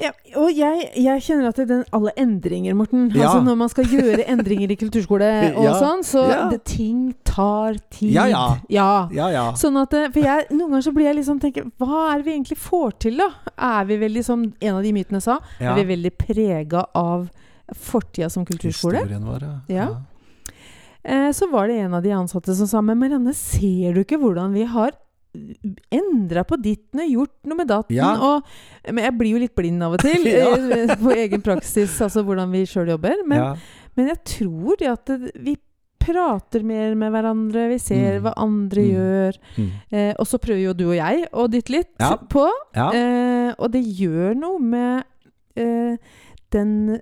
Ja, 0.00 0.08
og 0.40 0.48
jeg, 0.56 0.86
jeg 0.96 1.20
kjenner 1.20 1.50
at 1.50 1.58
det 1.58 1.66
er 1.66 1.68
den, 1.68 1.82
alle 1.92 2.14
endringer, 2.16 2.72
Morten 2.74 3.10
Ja. 3.12 3.26
Altså 3.26 3.42
Når 3.44 3.56
man 3.60 3.68
skal 3.68 3.90
gjøre 3.92 4.24
endringer 4.24 4.72
i 4.72 4.76
kulturskole 4.80 5.28
og 5.58 5.66
Ja, 5.66 5.74
sånn, 5.76 6.00
så 6.06 6.22
det, 6.50 6.62
ting 6.64 7.10
tar 7.28 7.76
tid. 7.92 8.14
Ja, 8.14 8.24
ja. 8.30 8.44
ja. 8.72 8.88
Ja, 9.12 9.26
ja. 9.34 9.44
Sånn 9.58 9.76
at, 9.82 9.92
eh, 9.98 10.08
for 10.14 10.24
jeg, 10.24 10.46
Noen 10.54 10.72
ganger 10.72 10.86
så 10.88 10.94
blir 10.96 11.10
jeg 11.10 11.18
liksom 11.20 11.42
tenker 11.42 11.68
Hva 11.82 12.06
er 12.06 12.22
det 12.22 12.28
vi 12.30 12.36
egentlig 12.38 12.58
får 12.62 12.96
til, 13.04 13.20
da? 13.20 13.28
Er 13.68 13.84
vi 13.90 14.00
veldig, 14.00 14.24
som 14.24 14.46
en 14.48 14.78
av 14.78 14.80
de 14.86 14.94
mytene 14.96 15.20
sa, 15.24 15.36
er 15.60 15.76
vi 15.82 15.84
veldig 15.92 16.14
prega 16.16 16.86
av 16.96 17.28
fortida 17.76 18.30
som 18.32 18.48
kulturskole? 18.48 19.04
Historien 19.04 19.28
vår, 19.28 19.44
ja. 19.44 19.60
Ja. 19.76 19.90
Eh, 21.04 21.30
så 21.36 21.50
var 21.52 21.68
det 21.68 21.80
en 21.82 21.94
av 21.98 22.02
de 22.04 22.12
ansatte 22.14 22.54
som 22.54 22.68
sa 22.70 22.80
Men 22.80 23.00
Marianne, 23.00 23.34
ser 23.34 23.92
du 23.92 24.04
ikke 24.04 24.20
hvordan 24.22 24.52
vi 24.54 24.64
har 24.70 24.96
endra 25.92 26.44
på 26.48 26.58
ditten 26.60 27.00
og 27.04 27.08
gjort 27.12 27.34
noe 27.48 27.56
med 27.62 27.68
datten? 27.70 27.96
Ja. 27.96 28.12
Og, 28.20 28.46
men 28.92 29.04
jeg 29.06 29.16
blir 29.18 29.32
jo 29.36 29.42
litt 29.42 29.54
blind 29.56 29.82
av 29.86 29.96
og 29.96 30.04
til 30.04 30.26
Ja. 30.30 30.52
eh, 30.56 30.94
på 31.00 31.12
egen 31.16 31.42
praksis, 31.44 31.94
altså 32.04 32.24
hvordan 32.26 32.52
vi 32.52 32.64
sjøl 32.68 32.92
jobber. 32.94 33.22
Men, 33.26 33.38
ja. 33.38 33.52
men 33.96 34.10
jeg 34.12 34.22
tror 34.36 34.80
det 34.82 34.90
at 34.92 35.14
vi 35.40 35.56
prater 36.02 36.64
mer 36.66 36.96
med 36.98 37.12
hverandre, 37.14 37.68
vi 37.70 37.78
ser 37.78 38.16
Mm. 38.18 38.22
hva 38.24 38.32
andre 38.42 38.82
Mm. 38.82 38.90
gjør. 38.90 39.36
Mm. 39.56 39.68
Eh, 39.92 40.14
og 40.18 40.26
så 40.26 40.38
prøver 40.42 40.62
jo 40.64 40.72
du 40.74 40.84
og 40.90 40.96
jeg 40.98 41.28
å 41.32 41.44
dytte 41.48 41.70
litt 41.76 41.92
på. 42.28 42.48
Eh, 42.74 43.52
og 43.58 43.70
det 43.70 43.84
gjør 43.86 44.34
noe 44.34 44.58
med 44.58 45.04
eh, 45.54 45.96
den 46.50 46.98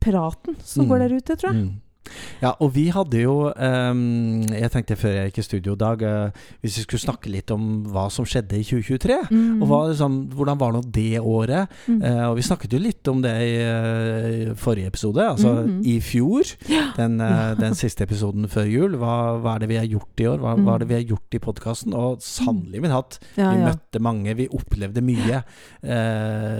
praten 0.00 0.56
som 0.64 0.86
Mm. 0.86 0.88
går 0.90 0.98
der 1.04 1.14
ute, 1.18 1.36
tror 1.36 1.52
jeg. 1.52 1.66
Mm. 2.08 2.40
Ja, 2.42 2.52
og 2.62 2.72
vi 2.74 2.86
hadde 2.94 3.20
jo 3.20 3.34
um, 3.50 4.42
Jeg 4.48 4.70
tenkte 4.72 4.96
før 4.98 5.16
jeg 5.16 5.30
gikk 5.30 5.40
i 5.42 5.46
studio 5.46 5.74
i 5.76 5.80
dag 5.80 6.02
eh, 6.06 6.44
Hvis 6.62 6.78
vi 6.78 6.84
skulle 6.84 7.02
snakke 7.02 7.32
litt 7.32 7.50
om 7.54 7.66
hva 7.92 8.06
som 8.12 8.26
skjedde 8.28 8.58
i 8.58 8.64
2023. 8.66 9.18
Mm. 9.30 9.62
Og 9.62 9.70
hva, 9.70 9.80
liksom, 9.90 10.18
hvordan 10.36 10.60
var 10.60 10.74
nå 10.74 10.82
det 10.94 11.20
året? 11.20 11.72
Mm. 11.86 12.00
Uh, 12.02 12.24
og 12.30 12.38
vi 12.38 12.46
snakket 12.46 12.74
jo 12.74 12.80
litt 12.82 13.10
om 13.10 13.22
det 13.24 13.34
i, 13.44 13.54
uh, 13.62 14.54
forrige 14.58 14.90
episode, 14.92 15.24
altså 15.34 15.54
mm. 15.66 15.78
i 15.88 15.98
fjor. 16.04 16.54
Ja. 16.70 16.88
Den, 16.98 17.18
den 17.58 17.76
siste 17.78 18.04
episoden 18.06 18.48
før 18.50 18.68
jul. 18.68 18.96
Hva, 19.00 19.14
hva 19.42 19.56
er 19.56 19.64
det 19.64 19.70
vi 19.72 19.80
har 19.80 19.88
gjort 19.88 20.22
i 20.22 20.28
år? 20.30 20.40
Hva, 20.42 20.54
hva 20.58 20.76
er 20.76 20.84
det 20.84 20.90
vi 20.90 20.98
har 20.98 21.06
gjort 21.14 21.38
i 21.38 21.42
podkasten? 21.42 21.96
Og 21.96 22.22
sannelig 22.24 22.82
min 22.84 22.94
hatt. 22.94 23.20
Ja, 23.38 23.52
Vi 23.52 23.62
ja. 23.62 23.72
møtte 23.72 24.02
mange, 24.02 24.36
vi 24.38 24.48
opplevde 24.54 25.04
mye. 25.04 25.42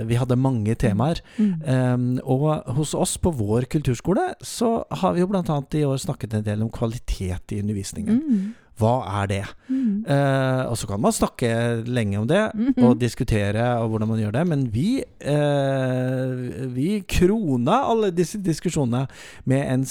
Vi 0.08 0.18
hadde 0.20 0.40
mange 0.40 0.76
temaer. 0.78 1.22
Mm. 1.38 1.54
Um, 1.68 2.06
og 2.24 2.68
hos 2.76 2.94
oss 2.96 3.16
på 3.20 3.32
vår 3.34 3.68
kulturskole 3.72 4.32
så 4.44 4.82
har 5.02 5.14
vi 5.14 5.22
jo 5.22 5.28
bl.a. 5.42 5.60
i 5.78 5.84
år 5.84 5.98
snakket 6.02 6.34
en 6.34 6.44
del 6.46 6.62
om 6.62 6.70
kvalitet 6.70 7.52
i 7.52 7.60
undervisningen. 7.62 8.18
Mm. 8.22 8.54
Hva 8.78 8.92
er 9.22 9.26
det? 9.26 9.44
Mm. 9.68 10.04
Eh, 10.06 10.60
og 10.70 10.76
så 10.78 10.86
kan 10.86 11.00
man 11.02 11.10
snakke 11.12 11.48
lenge 11.86 12.18
om 12.20 12.28
det 12.30 12.44
Mhm. 12.54 12.84
og 12.86 12.98
diskutere 13.00 13.64
og 13.82 13.88
hvordan 13.90 14.08
man 14.08 14.20
gjør 14.20 14.32
det, 14.38 14.46
men 14.46 14.66
vi 14.72 15.02
eh, 15.20 16.66
Vi 16.74 17.00
krona 17.08 17.80
alle 17.90 18.10
disse 18.14 18.38
diskusjonene 18.38 19.08
med 19.46 19.66
en 19.72 19.84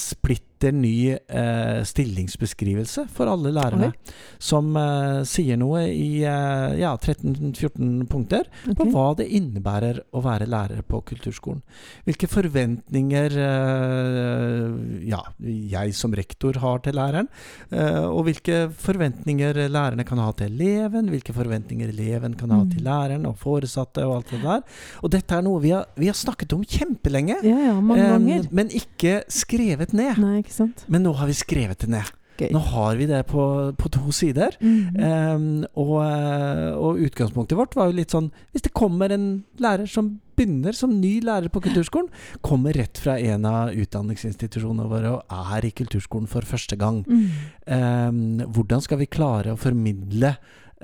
splitter 0.58 0.74
ny 0.74 1.14
eh, 1.14 1.84
stillingsbeskrivelse 1.86 3.08
for 3.14 3.30
alle 3.30 3.52
lærerne. 3.54 3.92
Okay. 3.94 4.14
Som 4.42 4.76
eh, 4.78 5.22
sier 5.28 5.58
noe 5.58 5.84
i 5.90 6.24
eh, 6.26 6.78
ja, 6.82 6.96
13-14 6.98 8.08
punkter 8.10 8.48
på 8.78 8.88
hva 8.92 9.12
det 9.20 9.28
innebærer 9.38 10.00
å 10.18 10.22
være 10.26 10.48
lærer 10.50 10.82
på 10.88 11.02
kulturskolen. 11.12 11.62
Hvilke 12.08 12.28
forventninger 12.32 13.38
eh, 13.38 15.08
ja, 15.12 15.22
jeg 15.46 15.94
som 15.98 16.16
rektor 16.18 16.58
har 16.64 16.82
til 16.86 16.98
læreren, 16.98 17.30
eh, 17.72 18.04
og 18.08 18.26
hvilke 18.28 18.68
forventninger 18.74 19.62
lærerne 19.70 20.06
kan 20.08 20.22
ha 20.22 20.32
til 20.38 20.52
eleven, 20.56 21.12
hvilke 21.14 21.36
forventninger 21.38 21.94
eleven 21.94 22.36
kan 22.38 22.50
ha 22.52 22.58
Mm. 22.58 22.72
til 22.72 22.82
læreren 22.88 23.26
og 23.30 23.36
foresatte 23.38 24.02
og 24.08 24.16
alt 24.16 24.32
det 24.34 24.40
der. 24.42 24.62
Og 25.06 25.12
dette 25.14 25.36
er 25.38 25.44
noe 25.46 25.62
vi 25.62 25.70
har, 25.76 25.86
vi 25.96 26.08
har 26.10 26.16
snakket 26.18 26.54
om 26.56 26.64
kjempelenge, 26.66 27.36
Ja, 27.46 27.58
ja, 27.70 27.76
eh, 27.78 28.48
men 28.52 28.72
ikke 28.74 29.22
skrevet 29.30 29.94
ned. 29.94 30.18
Nei, 30.18 30.40
ikke 30.48 30.56
sant. 30.64 30.86
Men 30.88 31.04
nå 31.06 31.12
har 31.20 31.28
vi 31.30 31.36
skrevet 31.38 31.84
det 31.84 31.92
ned. 31.92 32.14
Gøy. 32.38 32.52
Nå 32.54 32.60
har 32.70 32.96
vi 33.00 33.08
det 33.10 33.24
på, 33.26 33.44
på 33.82 33.90
to 33.90 34.12
sider. 34.14 34.54
Mhm. 34.62 34.98
Um, 35.02 35.46
og, 35.74 35.96
eh, 36.06 36.76
og 36.78 37.00
utgangspunktet 37.02 37.58
vårt 37.58 37.74
var 37.74 37.90
jo 37.90 37.96
litt 37.98 38.14
sånn 38.14 38.28
Hvis 38.54 38.62
det 38.68 38.74
kommer 38.78 39.10
en 39.12 39.44
lærer 39.58 39.90
som 39.90 40.20
begynner 40.38 40.76
som 40.78 40.92
ny 41.02 41.16
lærer 41.26 41.50
på 41.50 41.64
kulturskolen, 41.66 42.12
kommer 42.46 42.78
rett 42.78 43.00
fra 43.02 43.16
en 43.18 43.48
av 43.50 43.72
utdanningsinstitusjonene 43.74 44.86
våre 44.86 45.16
og 45.16 45.34
er 45.58 45.66
i 45.66 45.72
kulturskolen 45.74 46.30
for 46.30 46.46
første 46.46 46.78
gang, 46.78 47.00
Mm. 47.10 47.26
um, 47.66 48.54
hvordan 48.54 48.84
skal 48.86 49.00
vi 49.02 49.08
klare 49.10 49.56
å 49.56 49.58
formidle 49.58 50.36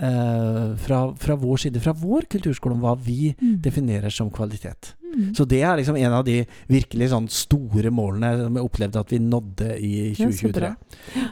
uh, 0.02 0.74
fra, 0.82 1.04
fra 1.14 1.36
vår 1.38 1.58
side, 1.68 1.80
fra 1.86 1.94
vår 1.94 2.26
kulturskole, 2.34 2.80
hva 2.82 2.96
vi 2.98 3.36
Mm. 3.38 3.62
definerer 3.62 4.10
som 4.10 4.32
kvalitet? 4.32 4.96
Mm. 5.14 5.34
Så 5.38 5.46
det 5.46 5.62
er 5.62 5.78
liksom 5.78 5.98
en 5.98 6.14
av 6.18 6.24
de 6.26 6.40
virkelig 6.68 7.10
sånn 7.12 7.28
store 7.30 7.92
målene 7.94 8.32
som 8.44 8.56
jeg 8.58 8.66
opplevde 8.68 9.04
at 9.04 9.14
vi 9.14 9.20
nådde 9.22 9.68
i 9.78 9.92
Ja, 10.10 10.14
så 10.18 10.30
2023. 10.32 10.72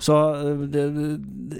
Så 0.07 0.17
øh, 0.35 0.65
det, 0.71 0.83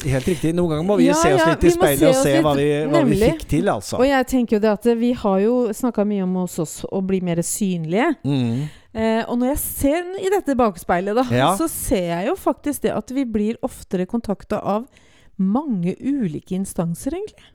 helt 0.05 0.27
riktig. 0.31 0.53
Noen 0.57 0.75
ganger 0.75 0.87
må 0.87 0.97
vi 1.01 1.07
Ja, 1.09 1.15
se 1.17 1.33
oss 1.33 1.45
litt 1.49 1.65
i 1.65 1.73
speilet 1.73 2.07
og 2.09 2.19
se 2.19 2.35
litt, 2.35 2.45
hva 2.45 2.53
vi, 2.57 2.67
hva 2.91 3.03
vi 3.09 3.21
fikk 3.23 3.47
til, 3.55 3.71
altså. 3.73 3.97
Og 3.99 4.05
jeg 4.07 4.27
tenker 4.31 4.57
jo 4.57 4.61
det 4.67 4.71
at 4.71 4.85
vi 5.01 5.11
har 5.23 5.39
jo 5.43 5.55
snakka 5.73 6.05
mye 6.07 6.23
om 6.27 6.35
hos 6.43 6.59
oss 6.61 6.75
å 6.89 7.01
bli 7.05 7.21
mer 7.25 7.41
synlige. 7.45 8.11
Mm. 8.23 8.67
Eh, 8.91 9.21
og 9.25 9.37
når 9.39 9.53
jeg 9.53 9.61
ser 9.63 10.09
i 10.19 10.31
dette 10.33 10.55
bakspeilet, 10.59 11.15
da, 11.15 11.23
Ja. 11.31 11.53
så 11.57 11.69
ser 11.71 12.09
jeg 12.11 12.27
jo 12.27 12.35
faktisk 12.35 12.83
det 12.83 12.91
at 12.95 13.09
vi 13.15 13.23
blir 13.25 13.57
oftere 13.63 14.05
kontakta 14.05 14.59
av 14.61 14.85
mange 15.41 15.95
ulike 15.97 16.53
instanser, 16.57 17.15
egentlig. 17.17 17.47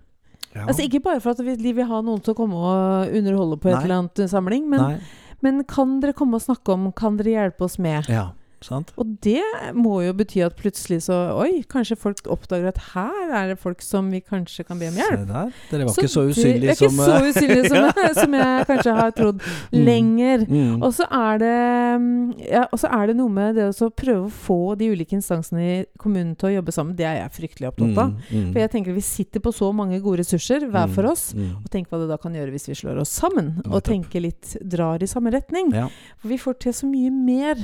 Ja. 0.57 0.65
Altså 0.67 0.87
Ikke 0.87 1.03
bare 1.05 1.21
for 1.21 1.37
at 1.37 1.43
vi 1.45 1.73
vil 1.77 1.87
ha 1.89 2.01
noen 2.05 2.23
til 2.25 2.33
å 2.33 2.39
komme 2.39 2.57
og 2.57 3.13
underholde 3.13 3.61
på 3.61 3.71
et 3.71 3.79
eller 3.83 4.01
annet 4.01 4.25
samling, 4.33 4.69
men, 4.73 4.99
men 5.45 5.63
kan 5.69 5.99
dere 6.01 6.17
komme 6.17 6.41
og 6.41 6.47
snakke 6.47 6.75
om 6.75 6.89
Kan 6.97 7.19
dere 7.21 7.35
hjelpe 7.35 7.69
oss 7.69 7.77
med? 7.83 8.09
Ja, 8.13 8.31
sant? 8.67 8.93
Og 9.01 9.15
det 9.25 9.43
må 9.75 10.01
jo 10.05 10.13
bety 10.19 10.43
at 10.47 10.57
plutselig 10.59 11.03
så 11.07 11.17
Oi, 11.41 11.63
kanskje 11.71 11.97
folk 11.99 12.21
oppdager 12.33 12.69
at 12.73 12.79
her 12.95 13.33
er 13.41 13.49
det 13.53 13.59
folk 13.63 13.81
som 13.85 14.11
vi 14.11 14.21
kanskje 14.21 14.65
kan 14.67 14.79
be 14.81 14.89
om 14.91 14.99
hjelp. 14.99 15.27
Dere 15.71 15.87
var 15.87 15.95
Så 15.95 16.03
ikke 16.03 16.13
så 16.13 16.27
det- 16.27 16.35
som 16.37 16.51
Jeg 16.51 16.65
er 16.65 16.75
ikke 16.75 16.91
så 16.91 17.19
usynlig 17.31 17.69
som, 17.69 17.91
som, 17.97 18.15
som 18.23 18.37
jeg 18.41 18.67
kanskje 18.67 18.95
har 18.99 19.11
trodd 19.17 19.41
lenger. 19.73 20.47
mm. 20.49 20.83
Og 20.83 20.93
så 20.97 21.07
er 21.11 21.39
det 21.43 21.53
mm, 22.01 22.35
ja, 22.51 22.65
og 22.73 22.79
så 22.83 22.91
er 22.93 23.07
det 23.13 23.17
noe 23.19 23.33
med 23.33 23.55
det 23.57 23.69
å 23.71 23.91
prøve 23.91 24.27
å 24.27 24.33
få 24.33 24.59
de 24.79 24.91
ulike 24.93 25.17
instansene 25.17 25.63
i 25.67 25.77
kommunen 25.99 26.35
til 26.37 26.51
å 26.51 26.55
jobbe 26.59 26.73
sammen. 26.75 26.97
Det 26.99 27.07
er 27.07 27.21
jeg 27.23 27.35
fryktelig 27.39 27.71
opptatt 27.73 27.99
av. 28.03 28.11
Mm, 28.11 28.21
mm. 28.31 28.53
For 28.53 28.61
jeg 28.65 28.71
tenker 28.75 28.97
vi 28.97 29.05
sitter 29.07 29.41
på 29.45 29.53
så 29.55 29.73
mange 29.75 30.01
gode 30.03 30.21
ressurser 30.25 30.67
hver 30.67 30.87
Mm, 30.87 30.95
for 30.95 31.07
oss. 31.11 31.33
mm. 31.35 31.63
Og 31.65 31.71
tenk 31.71 31.89
hva 31.91 31.99
det 32.03 32.09
da 32.11 32.17
kan 32.21 32.33
gjøre 32.37 32.53
hvis 32.55 32.69
vi 32.69 32.75
slår 32.79 33.01
oss 33.01 33.11
sammen 33.11 33.61
og 33.67 33.83
tenker 33.83 34.21
litt 34.23 34.57
drar 34.63 35.03
i 35.03 35.07
samme 35.11 35.33
retning. 35.35 35.73
Ja. 35.75 35.89
For 36.19 36.29
vi 36.29 36.37
får 36.39 36.59
til 36.61 36.73
så 36.73 36.87
mye 36.87 37.11
mer 37.11 37.57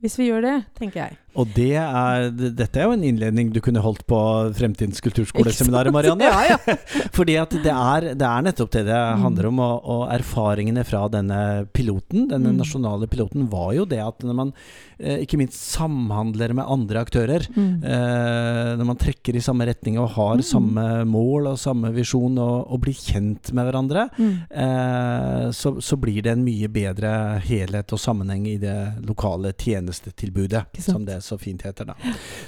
hvis 0.00 0.18
vi 0.18 0.30
gjør 0.30 0.40
det, 0.44 0.56
tenker 0.78 1.02
jeg. 1.04 1.18
Og 1.38 1.46
det 1.54 1.76
er, 1.78 2.30
dette 2.34 2.80
er 2.80 2.88
jo 2.88 2.92
en 2.96 3.04
innledning 3.06 3.52
du 3.54 3.60
kunne 3.62 3.78
holdt 3.84 4.02
på 4.10 4.18
Fremtidens 4.58 5.00
kulturskoleseminar, 5.04 5.90
Marianne. 5.94 6.26
Ja, 6.26 6.56
ja. 6.56 6.76
Fordi 7.16 7.36
at 7.38 7.50
det 7.62 7.70
er, 7.70 8.08
det 8.18 8.26
er 8.26 8.42
nettopp 8.48 8.70
det 8.74 8.84
det 8.88 9.00
Mm. 9.00 9.22
handler 9.22 9.46
om. 9.48 9.58
Og, 9.60 9.84
og 9.94 10.02
erfaringene 10.14 10.84
fra 10.84 11.04
denne 11.08 11.66
piloten, 11.72 12.28
denne 12.30 12.50
Mm. 12.50 12.58
nasjonale 12.58 13.06
piloten, 13.08 13.48
var 13.50 13.72
jo 13.76 13.84
det 13.84 14.00
at 14.02 14.18
når 14.26 14.34
man 14.34 14.52
eh, 15.00 15.22
ikke 15.24 15.38
minst 15.40 15.56
samhandler 15.78 16.52
med 16.52 16.66
andre 16.68 17.00
aktører, 17.04 17.46
Mm. 17.56 17.84
eh, 17.84 18.76
når 18.76 18.84
man 18.90 18.96
trekker 19.00 19.36
i 19.36 19.40
samme 19.40 19.64
retning 19.66 19.98
og 19.98 20.10
har 20.10 20.36
Mm. 20.36 20.42
samme 20.42 21.04
mål 21.06 21.46
og 21.52 21.58
samme 21.58 21.92
visjon 21.94 22.36
og, 22.38 22.66
og 22.72 22.80
blir 22.82 22.94
kjent 22.98 23.52
med 23.54 23.64
hverandre, 23.70 24.08
Mm. 24.18 24.34
eh, 24.50 25.50
så, 25.56 25.76
så 25.80 25.96
blir 25.96 26.22
det 26.22 26.32
en 26.34 26.44
mye 26.44 26.68
bedre 26.68 27.40
helhet 27.46 27.92
og 27.92 27.98
sammenheng 28.02 28.46
i 28.46 28.56
det 28.58 28.76
lokale 29.06 29.52
tjenestetilbudet, 29.56 30.66
som 30.80 31.04
det 31.04 31.19
så 31.20 31.38
fint 31.40 31.62
heter. 31.62 31.84
da. 31.86 31.94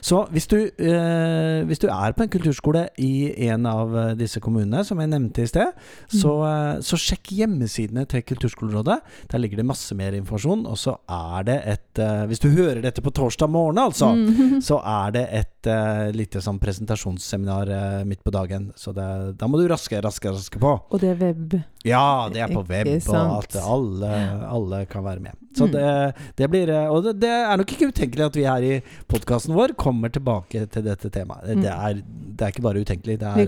Så 0.01 0.25
hvis 0.33 0.47
du, 0.49 0.57
eh, 0.79 1.63
hvis 1.69 1.79
du 1.83 1.89
er 1.89 2.13
på 2.13 2.23
en 2.25 2.29
kulturskole 2.33 2.89
i 2.99 3.49
en 3.49 3.67
av 3.67 3.95
eh, 3.97 4.15
disse 4.19 4.41
kommunene, 4.41 4.85
som 4.85 4.99
jeg 5.01 5.09
nevnte 5.13 5.43
i 5.43 5.47
sted, 5.51 5.73
så, 6.09 6.33
Mm. 6.43 6.83
så 6.83 6.97
sjekk 6.99 7.31
hjemmesidene 7.37 8.07
til 8.09 8.23
Kulturskolerådet. 8.23 9.01
Der 9.31 9.39
ligger 9.39 9.57
det 9.57 9.67
masse 9.67 9.95
mer 9.95 10.13
informasjon. 10.13 10.67
Og 10.67 10.77
så 10.81 10.97
er 11.09 11.43
det 11.45 11.59
et 11.67 11.99
eh, 11.99 12.27
Hvis 12.27 12.41
du 12.41 12.49
hører 12.51 12.81
dette 12.83 13.03
på 13.03 13.11
torsdag 13.13 13.49
morgen, 13.51 13.79
altså, 13.79 14.13
Mm. 14.15 14.61
så 14.63 14.81
er 14.85 15.11
det 15.13 15.29
et 15.33 15.67
eh, 15.67 16.11
lite 16.13 16.41
sånn 16.41 16.59
presentasjonsseminar 16.59 17.69
eh, 17.69 18.05
midt 18.05 18.23
på 18.25 18.31
dagen. 18.33 18.73
Så 18.77 18.93
det, 18.95 19.37
da 19.39 19.47
må 19.47 19.59
du 19.61 19.69
raske, 19.69 20.01
raske, 20.03 20.31
raske 20.33 20.59
på. 20.61 20.73
Og 20.91 21.01
det 21.01 21.11
er 21.11 21.21
web. 21.27 21.61
Ja, 21.85 22.29
det 22.31 22.39
er 22.45 22.47
på 22.55 22.63
web, 22.69 22.87
og 23.11 23.39
at 23.43 23.57
alle, 23.59 24.11
alle 24.55 24.85
kan 24.87 25.03
være 25.05 25.19
med. 25.21 25.33
Så 25.57 25.67
Mm. 25.67 25.73
det, 25.73 26.15
det 26.39 26.47
blir 26.51 26.69
eh, 26.71 26.87
Og 26.89 27.03
det, 27.05 27.21
det 27.21 27.29
er 27.31 27.57
nok 27.57 27.73
ikke 27.75 27.89
utenkelig 27.91 28.25
at 28.25 28.37
vi 28.37 28.45
her 28.47 28.63
i 28.63 28.81
podkasten 29.11 29.53
vår 29.55 29.75
kommer 29.77 30.09
tilbake 30.09 30.63
til 30.71 30.83
dette 30.87 31.11
temaet. 31.11 31.43
Det, 31.47 31.57
Mm. 31.57 31.63
det, 31.63 31.71
er, 31.73 31.93
det 32.39 32.41
er 32.47 32.47
ikke 32.55 32.63
bare 32.63 32.81
utenkelig. 32.81 33.19
Det 33.21 33.27
er, 33.29 33.35
det 33.35 33.47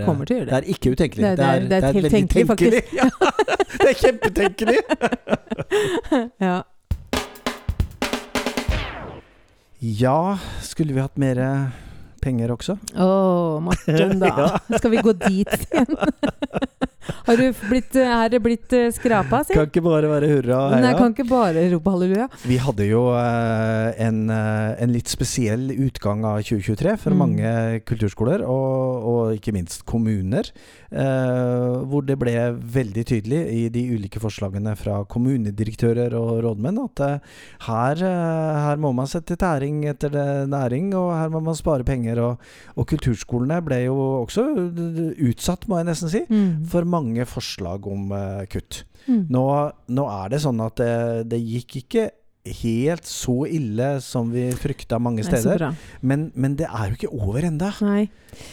det. 0.49 0.53
er 0.53 0.63
ikke 0.75 0.91
utenkelig. 0.93 1.23
Det 1.25 1.31
er- 1.31 1.37
det 1.37 1.45
er- 1.45 1.69
det 1.69 1.73
er 1.79 1.93
helt 1.93 1.95
veldig 1.95 2.11
tenkelig, 2.11 2.47
faktisk. 2.47 2.73
tenkelig. 2.73 2.95
Ja, 3.01 3.09
det 3.79 3.89
er 3.91 3.99
kjempetenkelig! 4.03 4.79
Ja. 6.41 6.63
Ja, 9.81 10.39
skulle 10.63 10.95
vi 10.95 11.01
hatt 11.01 11.19
mer 11.19 11.39
penger 12.25 12.55
også? 12.57 12.79
Å, 12.97 13.11
Martin, 13.65 14.19
da. 14.23 14.33
Ja. 14.45 14.79
Skal 14.81 14.91
vi 14.97 15.03
gå 15.05 15.13
dit 15.25 15.55
igjen? 15.69 15.95
Har 17.25 17.37
du 17.37 17.43
blitt, 17.69 17.93
er 18.01 18.31
det 18.33 18.39
blitt 18.41 18.73
eh, 18.77 18.87
skrapa, 18.93 19.43
si? 19.45 19.53
Kan 19.57 19.67
ikke 19.69 19.83
bare 19.85 20.09
være 20.09 20.29
hurra 20.31 20.59
og 20.71 20.75
Nei, 20.81 20.93
kan 20.97 21.13
ikke 21.13 21.27
bare 21.29 21.65
rope 21.73 21.93
halleluja. 21.93 22.27
Vi 22.49 22.57
hadde 22.61 22.87
jo 22.89 23.03
eh, 23.17 23.91
en, 24.07 24.23
eh, 24.33 24.71
en 24.85 24.93
litt 24.93 25.11
spesiell 25.13 25.67
utgang 25.85 26.25
av 26.29 26.41
2023 26.45 26.95
for 27.03 27.13
Mm. 27.15 27.21
mange 27.21 27.51
kulturskoler, 27.89 28.43
og, 28.49 29.05
og 29.13 29.37
ikke 29.37 29.53
minst 29.57 29.85
kommuner. 29.89 30.49
eh, 30.95 31.77
hvor 31.91 32.05
det 32.07 32.17
ble 32.21 32.33
veldig 32.73 33.05
tydelig 33.09 33.41
i 33.53 33.63
de 33.73 33.83
ulike 33.97 34.21
forslagene 34.23 34.73
fra 34.79 35.01
kommunedirektører 35.11 36.15
og 36.17 36.39
rådmenn 36.45 36.79
at 36.85 37.03
her, 37.67 38.03
her 38.05 38.81
må 38.81 38.93
man 38.97 39.09
sette 39.11 39.37
tæring 39.41 39.83
etter 39.91 40.15
næring, 40.49 40.93
og 40.97 41.13
her 41.19 41.33
må 41.35 41.43
man 41.45 41.59
spare 41.59 41.85
penger. 41.87 42.14
Og, 42.23 42.39
og 42.77 42.87
kulturskolene 42.87 43.61
ble 43.65 43.85
jo 43.87 43.97
også 44.25 44.45
eh, 44.57 45.29
utsatt, 45.31 45.69
må 45.69 45.79
jeg 45.79 45.87
nesten 45.87 46.09
si, 46.11 46.25
Mm. 46.31 46.65
for 46.67 46.85
mange 46.85 47.25
forslag 47.27 47.87
om 47.87 48.11
uh, 48.13 48.45
kutt. 48.51 48.85
Mm. 49.09 49.27
Nå, 49.31 49.47
nå 49.89 50.05
er 50.25 50.29
det 50.31 50.41
sånn 50.41 50.61
at 50.65 50.77
det, 50.77 51.29
det 51.29 51.41
gikk 51.45 51.77
ikke 51.83 52.11
helt 52.45 53.07
så 53.09 53.47
ille 53.49 54.01
som 54.05 54.29
vi 54.33 54.51
frykta 54.53 54.99
mange 55.01 55.23
steder. 55.25 55.63
Nei, 55.71 55.77
Men, 56.03 56.27
men 56.37 56.57
det 56.57 56.67
er 56.69 56.91
jo 56.91 56.97
ikke 56.99 57.09
over. 57.17 57.41
Nei. 57.51 58.11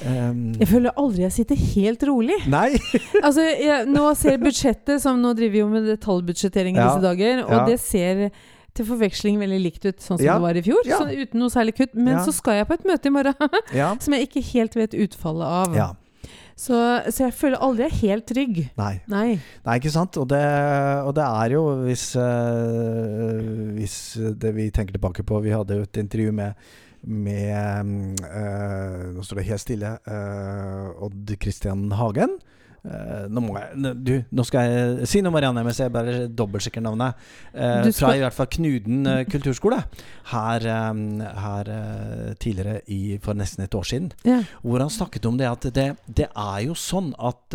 Um, 0.08 0.54
Jeg 0.60 0.68
føler 0.70 0.92
aldri 0.96 1.24
jeg 1.26 1.32
sitter 1.36 1.56
helt 1.74 2.04
rolig. 2.08 2.38
nei! 2.48 2.70
Altså, 3.26 3.42
jeg, 3.44 3.90
nå 3.92 4.06
ser 4.16 4.38
budsjettet 4.40 5.02
som 5.04 5.20
Nå 5.20 5.34
driver 5.36 5.52
vi 5.52 5.60
jo 5.60 5.68
med 5.74 5.84
detaljbudsjettering 5.92 6.78
i 6.78 6.80
Ja. 6.80 6.88
disse 6.88 7.04
dager, 7.04 7.44
og 7.44 7.52
Ja. 7.52 7.66
det 7.68 7.80
ser 7.84 8.30
til 8.74 8.86
forveksling 8.88 9.40
veldig 9.42 9.60
likt 9.64 9.86
ut, 9.86 9.98
sånn 10.00 10.18
som 10.18 10.26
Ja. 10.26 10.34
det 10.40 10.42
var 10.46 10.56
i 10.56 10.62
fjor. 10.62 10.84
Ja. 10.88 11.00
Sånn, 11.02 11.12
uten 11.22 11.40
noe 11.40 11.50
særlig 11.50 11.76
kutt. 11.76 11.94
Men 11.96 12.14
Ja. 12.18 12.26
så 12.26 12.32
skal 12.34 12.54
jeg 12.62 12.68
på 12.68 12.74
et 12.80 12.86
møte 12.86 13.06
i 13.06 13.10
morgen 13.10 13.36
som 14.02 14.14
jeg 14.14 14.30
ikke 14.30 14.44
helt 14.54 14.76
vet 14.76 14.94
utfallet 14.94 15.46
av. 15.48 15.76
ja. 15.76 15.90
Så, 16.62 16.76
så 17.10 17.24
jeg 17.26 17.34
føler 17.34 17.58
aldri 17.58 17.88
jeg 17.88 17.92
er 17.92 18.02
helt 18.12 18.26
trygg. 18.30 18.58
Nei. 18.78 19.02
Nei. 19.10 19.40
Nei, 19.66 19.76
ikke 19.80 19.90
sant? 19.90 20.18
Og 20.22 20.28
det, 20.30 20.42
og 21.08 21.16
det 21.18 21.24
er 21.26 21.56
jo, 21.56 21.64
hvis, 21.88 22.04
øh, 22.16 23.72
hvis 23.78 23.96
det 24.38 24.52
vi 24.56 24.68
tenker 24.70 24.94
tilbake 24.94 25.24
på 25.26 25.42
Vi 25.42 25.50
hadde 25.56 25.80
jo 25.80 25.88
et 25.88 25.98
intervju 26.04 26.32
med 26.32 26.54
med 27.02 28.22
eh, 28.30 29.10
Nå 29.16 29.24
står 29.26 29.40
det 29.40 29.46
helt 29.48 29.64
stille. 29.64 29.92
Øh, 30.06 31.02
Odd 31.08 31.32
Christian 31.42 31.88
Hagen. 31.98 32.36
Eh, 32.84 33.28
nå 33.30 33.42
jeg 33.60 33.94
Du, 34.04 34.14
nå 34.34 34.44
skal 34.48 34.66
jeg 34.66 35.08
si 35.10 35.20
noe, 35.22 35.32
Marianne, 35.36 35.62
mens 35.64 35.78
jeg 35.78 35.92
bare 35.94 36.24
dobbeltsjekker 36.28 36.82
navnet. 36.82 37.14
Uh, 37.54 37.84
skal- 37.92 37.94
Fra 38.00 38.16
i 38.18 38.24
hvert 38.24 38.34
fall 38.34 38.48
Knuden 38.56 39.06
uh, 39.06 39.20
kulturskole. 39.30 39.78
Her, 40.32 40.66
um, 40.90 41.20
her 41.22 41.70
tidligere 42.42 42.82
i, 42.90 43.18
for 43.22 43.38
nesten 43.38 43.64
et 43.66 43.76
år 43.78 43.86
siden. 43.86 44.12
Ja. 44.26 44.40
Hvor 44.64 44.80
han 44.82 44.90
snakket 44.90 45.26
om 45.30 45.38
det 45.38 45.46
at 45.52 45.68
det, 45.76 45.88
det 46.08 46.28
er 46.34 46.60
jo 46.66 46.74
sånn 46.74 47.12
at 47.20 47.54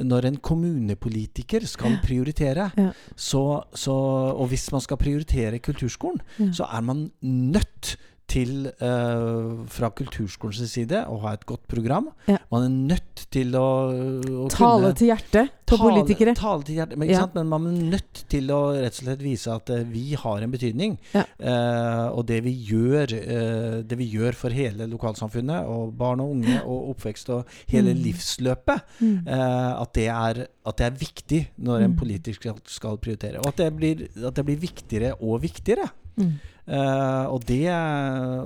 når 0.00 0.26
en 0.30 0.36
kommunepolitiker 0.42 1.66
skal 1.68 1.98
prioritere, 2.02 2.70
Ja. 2.76 2.90
så, 3.16 3.62
så, 3.74 3.92
og 4.34 4.48
hvis 4.50 4.70
man 4.72 4.80
skal 4.80 4.96
prioritere 5.00 5.58
kulturskolen, 5.62 6.20
Ja. 6.38 6.50
så 6.52 6.66
er 6.72 6.80
man 6.82 7.10
nødt 7.22 7.96
til, 8.30 8.68
uh, 8.78 9.64
fra 9.66 9.88
kulturskolens 9.98 10.70
side, 10.70 11.00
å 11.10 11.16
ha 11.24 11.32
et 11.34 11.42
godt 11.50 11.64
program. 11.70 12.10
Ja. 12.30 12.36
Man 12.52 12.66
er 12.68 12.74
nødt 12.94 13.24
til 13.34 13.50
å, 13.58 13.64
å 13.90 14.48
Tale 14.52 14.76
kunne 14.84 14.92
til 15.00 15.10
hjertet 15.10 15.50
på 15.66 15.76
tale- 15.78 15.88
politikere. 15.90 16.34
Tale 16.38 16.62
til 16.66 16.78
hjertet, 16.78 16.96
men, 16.98 17.08
ikke 17.08 17.16
Ja. 17.16 17.24
sant? 17.24 17.34
men 17.34 17.48
man 17.50 17.66
er 17.66 17.90
nødt 17.96 18.22
til 18.30 18.46
å 18.54 18.60
rett 18.78 18.94
og 18.94 19.02
slett 19.04 19.24
vise 19.24 19.50
at 19.54 19.70
uh, 19.74 19.82
vi 19.90 20.14
har 20.14 20.42
en 20.46 20.50
betydning. 20.54 20.96
Ja. 21.14 21.24
Uh, 21.42 22.06
og 22.18 22.26
det 22.30 22.40
vi 22.46 22.54
gjør 22.70 23.10
Det 23.10 23.96
vi 23.98 24.06
gjør 24.12 24.34
for 24.38 24.50
hele 24.54 24.86
lokalsamfunnet, 24.90 25.66
og 25.66 25.92
barn 25.98 26.20
og 26.22 26.30
unge, 26.36 26.60
og 26.64 26.94
oppvekst 26.94 27.28
og 27.34 27.46
hele 27.70 27.90
Mm. 27.94 28.02
livsløpet, 28.04 28.80
Mm. 29.00 29.26
at, 29.26 29.92
det 29.94 30.06
er, 30.08 30.46
at 30.66 30.76
det 30.76 30.86
er 30.86 30.98
viktig 30.98 31.40
når 31.58 31.82
en 31.84 31.90
Mm. 31.94 31.98
politiker 31.98 32.34
skal, 32.34 32.54
skal 32.66 32.96
prioritere. 32.98 33.38
Og 33.40 33.46
at 33.48 33.56
det, 33.56 33.70
blir, 33.76 34.08
at 34.26 34.34
det 34.34 34.44
blir 34.46 34.56
viktigere 34.60 35.14
og 35.20 35.40
viktigere. 35.42 35.88
Mm. 36.16 36.34
Eh, 36.70 37.24
og, 37.34 37.42
det, 37.48 37.64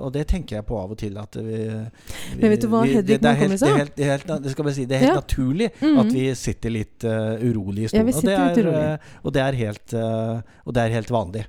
og 0.01 0.09
det 0.15 0.23
tenker 0.31 0.57
jeg 0.57 0.65
på 0.65 0.79
av 0.81 0.93
og 0.95 0.97
til. 0.97 1.17
At 1.21 1.37
vi, 1.37 1.59
vi 1.69 2.39
Men 2.41 2.53
vet 2.55 2.63
du 2.63 2.69
hva 2.73 2.81
Hedvig 2.89 3.05
det, 3.11 3.19
det, 3.21 3.31
er 3.35 3.41
helt, 3.43 3.59
sa? 3.61 3.67
det, 3.67 3.75
er 4.07 4.13
helt, 4.15 4.71
si, 4.79 4.87
det 4.89 4.97
er 4.97 5.03
helt 5.03 5.11
Ja. 5.11 5.17
naturlig 5.21 5.71
Mm. 5.85 5.99
at 6.01 6.13
vi 6.15 6.23
sitter 6.39 6.73
litt 6.73 7.05
uh, 7.05 7.35
urolig 7.45 7.83
i 7.85 7.85
Ja, 7.85 7.89
stolen. 7.91 8.07
vi 8.07 8.15
og, 8.15 8.25
det 8.25 8.37
er, 8.39 8.69
eh, 8.71 9.13
og, 9.25 9.33
det 9.35 9.43
er 9.43 9.59
helt, 9.59 9.95
og 10.65 10.73
det 10.77 10.83
er 10.87 10.95
helt 10.95 11.11
vanlig. 11.13 11.43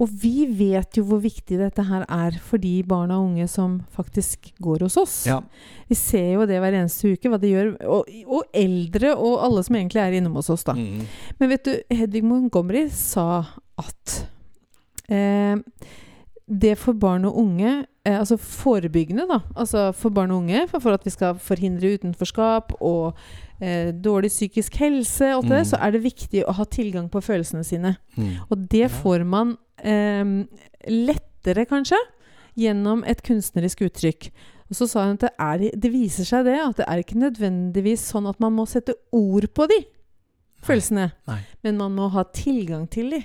Og 0.00 0.08
vi 0.22 0.46
vet 0.48 0.96
jo 0.96 1.04
hvor 1.04 1.20
viktig 1.20 1.58
dette 1.60 1.84
her 1.90 2.06
er 2.08 2.38
for 2.40 2.62
de 2.62 2.72
barn 2.88 3.12
og 3.12 3.26
unge 3.28 3.48
som 3.50 3.82
faktisk 3.92 4.52
går 4.64 4.86
hos 4.86 4.96
oss. 4.96 5.16
Ja. 5.28 5.40
Vi 5.90 5.94
ser 5.98 6.32
jo 6.38 6.46
det 6.48 6.60
hver 6.62 6.72
eneste 6.80 7.12
uke, 7.12 7.28
hva 7.28 7.40
det 7.42 7.52
gjør. 7.52 7.74
Og, 7.84 8.08
og 8.24 8.48
eldre, 8.56 9.12
og 9.16 9.42
alle 9.44 9.64
som 9.66 9.76
egentlig 9.76 10.00
er 10.00 10.16
innom 10.16 10.38
hos 10.40 10.48
oss, 10.54 10.64
da. 10.64 10.72
Mm. 10.78 11.04
Men 11.40 11.52
vet 11.52 11.68
du, 11.68 11.74
Hedvig 11.92 12.24
Montgomery 12.24 12.86
sa 12.88 13.44
at 13.76 14.16
eh, 15.12 15.56
det 16.48 16.74
for 16.76 16.92
barn 16.92 17.24
og 17.24 17.38
unge 17.40 17.86
eh, 18.04 18.18
Altså 18.18 18.36
forebyggende, 18.36 19.24
da. 19.30 19.38
Altså 19.56 19.92
for 19.96 20.10
barn 20.12 20.30
og 20.30 20.42
unge, 20.42 20.66
for, 20.68 20.92
at 20.92 21.04
vi 21.06 21.10
skal 21.10 21.38
forhindre 21.40 21.94
utenforskap 21.96 22.74
og 22.80 23.14
eh, 23.60 23.92
dårlig 23.96 24.28
psykisk 24.28 24.76
helse, 24.76 25.30
og 25.36 25.44
alt 25.44 25.50
det, 25.50 25.60
Mm. 25.62 25.70
så 25.70 25.76
er 25.80 25.90
det 25.94 26.02
viktig 26.04 26.44
å 26.44 26.52
ha 26.52 26.64
tilgang 26.64 27.08
på 27.08 27.22
følelsene 27.24 27.64
sine. 27.64 27.96
Mm. 28.16 28.34
Og 28.50 28.68
det 28.68 28.90
får 28.90 29.24
man 29.24 29.56
eh, 29.82 30.44
lettere, 30.90 31.64
kanskje, 31.70 31.96
gjennom 32.60 33.02
et 33.08 33.22
kunstnerisk 33.24 33.80
uttrykk. 33.88 34.28
Og 34.70 34.76
så 34.76 34.86
sa 34.88 35.04
hun 35.08 35.16
at 35.18 35.24
det, 35.26 35.32
er, 35.38 35.64
det 35.80 35.90
viser 35.92 36.24
seg 36.28 36.44
det, 36.46 36.58
at 36.60 36.76
det 36.76 36.84
er 36.88 37.00
ikke 37.02 37.18
nødvendigvis 37.20 38.04
sånn 38.12 38.28
at 38.30 38.38
man 38.40 38.52
må 38.56 38.64
sette 38.68 38.94
ord 39.12 39.48
på 39.54 39.66
de 39.68 39.80
følelsene. 40.64 41.10
Nei. 41.28 41.40
Men 41.64 41.76
man 41.80 41.92
må 41.96 42.08
ha 42.14 42.22
tilgang 42.36 42.86
til 42.88 43.10
de. 43.16 43.22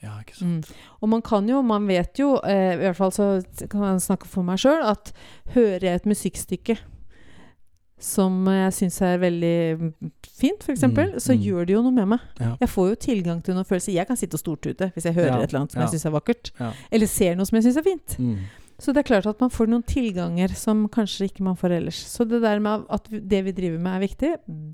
Ja, 0.00 0.14
ikke 0.22 0.38
sant. 0.38 0.70
Mm. 0.70 0.86
Og 1.00 1.10
man 1.12 1.22
kan 1.22 1.48
jo, 1.48 1.60
man 1.66 1.88
vet 1.88 2.18
jo, 2.18 2.34
eh, 2.48 2.72
i 2.72 2.80
hvert 2.86 2.96
fall 2.96 3.12
så 3.12 3.26
kan 3.68 3.84
jeg 3.84 4.06
snakke 4.06 4.28
for 4.30 4.46
meg 4.46 4.60
sjøl, 4.62 4.80
at 4.88 5.12
hører 5.56 5.84
jeg 5.90 6.00
et 6.00 6.08
musikkstykke 6.08 6.78
som 8.00 8.46
jeg 8.48 8.72
syns 8.72 8.96
er 9.04 9.18
veldig 9.20 9.56
fint, 10.24 10.62
f.eks., 10.64 10.86
Mm, 10.88 11.18
så 11.20 11.34
mm. 11.36 11.42
gjør 11.44 11.66
det 11.68 11.74
jo 11.74 11.82
noe 11.84 11.92
med 11.92 12.08
meg. 12.14 12.22
Ja. 12.40 12.54
Jeg 12.62 12.70
får 12.72 12.88
jo 12.88 12.94
tilgang 13.04 13.42
til 13.44 13.54
noen 13.54 13.68
følelser. 13.68 13.92
Jeg 13.92 14.08
kan 14.08 14.16
sitte 14.16 14.38
og 14.38 14.40
stortute 14.40 14.88
hvis 14.94 15.04
jeg 15.04 15.14
hører 15.18 15.34
Ja, 15.34 15.42
et 15.42 15.50
eller 15.52 15.60
annet 15.60 15.74
som 15.76 15.82
ja. 15.82 15.86
jeg 15.86 15.98
syns 15.98 16.06
er 16.08 16.14
vakkert. 16.16 16.50
Eller 16.90 17.10
ser 17.12 17.36
noe 17.36 17.44
som 17.44 17.60
jeg 17.60 17.68
syns 17.68 17.76
er 17.76 17.84
fint. 17.84 18.16
Mm. 18.16 18.38
Så 18.80 18.92
det 18.96 19.02
er 19.02 19.08
klart 19.10 19.26
at 19.28 19.40
man 19.44 19.50
får 19.52 19.68
noen 19.68 19.82
tilganger 19.84 20.54
som 20.56 20.86
kanskje 20.88 21.28
ikke 21.28 21.44
man 21.44 21.56
får 21.60 21.74
ellers. 21.76 21.98
Så 22.08 22.24
det 22.28 22.40
der 22.42 22.58
med 22.64 22.86
at 22.88 23.08
det 23.10 23.42
vi 23.44 23.52
driver 23.52 23.78
med 23.78 23.94
er 23.98 24.04
viktig, 24.06 24.30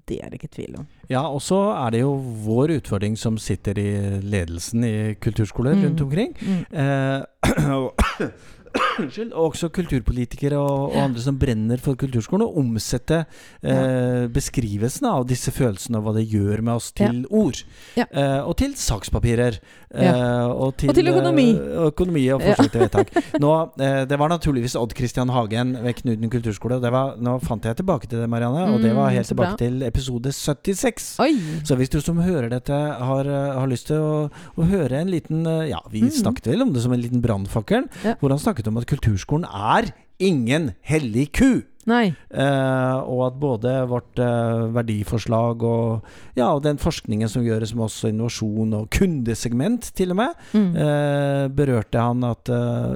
det 0.07 0.21
er 0.23 0.31
det 0.31 0.39
ikke 0.41 0.53
tvil 0.55 0.77
om. 0.79 0.87
Ja, 1.11 1.25
og 1.27 1.41
så 1.43 1.59
er 1.75 1.91
det 1.97 2.01
jo 2.05 2.13
vår 2.47 2.77
utfordring 2.79 3.17
som 3.19 3.37
sitter 3.39 3.79
i 3.83 3.89
ledelsen 4.23 4.85
i 4.87 4.95
kulturskoler 5.21 5.75
Mm. 5.77 5.83
rundt 5.85 6.01
omkring. 6.07 6.37
Mm. 6.41 6.63
Eh, 6.73 8.31
og, 9.01 9.19
og 9.33 9.51
også 9.51 9.71
kulturpolitikere 9.75 10.59
og, 10.59 10.93
og 10.93 10.99
andre 11.03 11.21
som 11.25 11.39
brenner 11.41 11.81
for 11.83 11.97
kulturskolen, 12.01 12.47
å 12.47 12.61
omsette 12.63 13.23
eh, 13.63 14.27
beskrivelsen 14.33 15.09
av 15.11 15.27
disse 15.29 15.53
følelsene 15.55 15.99
og 16.01 16.07
hva 16.09 16.15
det 16.19 16.27
gjør 16.31 16.63
med 16.67 16.75
oss, 16.79 16.91
til 16.97 17.25
ord. 17.31 17.63
Ja. 17.99 18.07
Eh, 18.11 18.41
og 18.47 18.57
til 18.61 18.75
sakspapirer. 18.79 19.61
Eh, 19.61 20.05
Ja. 20.07 20.13
og, 20.51 20.75
til, 20.77 20.91
Og 20.91 20.95
til 20.99 21.09
økonomi. 21.09 21.45
eh, 21.57 21.87
økonomi 21.89 22.25
og 22.35 22.43
forslag 22.43 22.71
til 22.75 22.81
vedtak. 22.83 23.13
Nå, 23.41 23.53
eh, 23.81 24.05
det 24.11 24.19
var 24.19 24.29
naturligvis 24.29 24.75
Odd 24.77 24.93
Christian 24.99 25.31
Hagen 25.33 25.73
ved 25.83 25.95
Knuten 26.03 26.31
kulturskole. 26.33 26.81
Det 26.83 26.91
var, 26.93 27.15
nå 27.23 27.37
fant 27.43 27.65
jeg 27.65 27.79
tilbake 27.79 28.09
til 28.11 28.21
det, 28.21 28.29
Marianne, 28.29 28.67
og 28.75 28.83
det 28.83 28.93
var 28.95 29.07
Mm, 29.11 29.15
helt 29.17 29.31
bra. 29.31 29.55
tilbake 29.55 29.59
til 29.63 29.83
episode 29.87 30.33
76. 30.35 31.07
Oi! 31.23 31.31
Så 31.65 31.77
hvis 31.79 31.89
du 31.93 32.01
som 32.03 32.19
hører 32.19 32.51
dette 32.51 32.73
har, 32.75 33.25
har 33.25 33.67
lyst 33.71 33.87
til 33.89 33.97
å, 34.03 34.31
å 34.59 34.67
høre 34.69 35.01
en 35.01 35.11
liten 35.13 35.47
eh, 35.47 35.69
Ja, 35.71 35.81
vi 35.91 36.03
Mhm. 36.03 36.11
snakket 36.13 36.47
vel 36.53 36.63
om 36.63 36.73
det 36.75 36.83
som 36.83 36.93
en 36.93 37.01
liten 37.01 37.23
brannfakkel, 37.23 37.89
Ja. 38.05 38.15
hvor 38.21 38.31
han 38.31 38.39
snakket 38.43 38.66
om 38.67 38.77
at 38.77 38.87
kulturskolen 38.87 39.45
er 39.45 39.91
ingen 40.19 40.71
hellig 40.83 41.33
ku. 41.33 41.63
Nei. 41.87 42.09
Eh, 42.35 42.97
og 43.07 43.21
at 43.29 43.37
både 43.39 43.73
vårt 43.91 44.19
eh, 44.19 44.65
verdiforslag 44.75 45.63
og, 45.63 46.09
ja, 46.35 46.49
og 46.57 46.65
den 46.65 46.81
forskningen 46.83 47.31
som 47.31 47.45
gjøres 47.47 47.75
med 47.77 47.85
oss, 47.87 48.01
og 48.05 48.11
innovasjon 48.11 48.75
og 48.81 48.89
kundesegment 48.91 49.93
til 49.97 50.11
og 50.11 50.19
med, 50.23 50.35
Mm. 50.57 50.77
eh, 50.77 51.49
berørte 51.49 51.99
han 52.01 52.25
at 52.25 52.49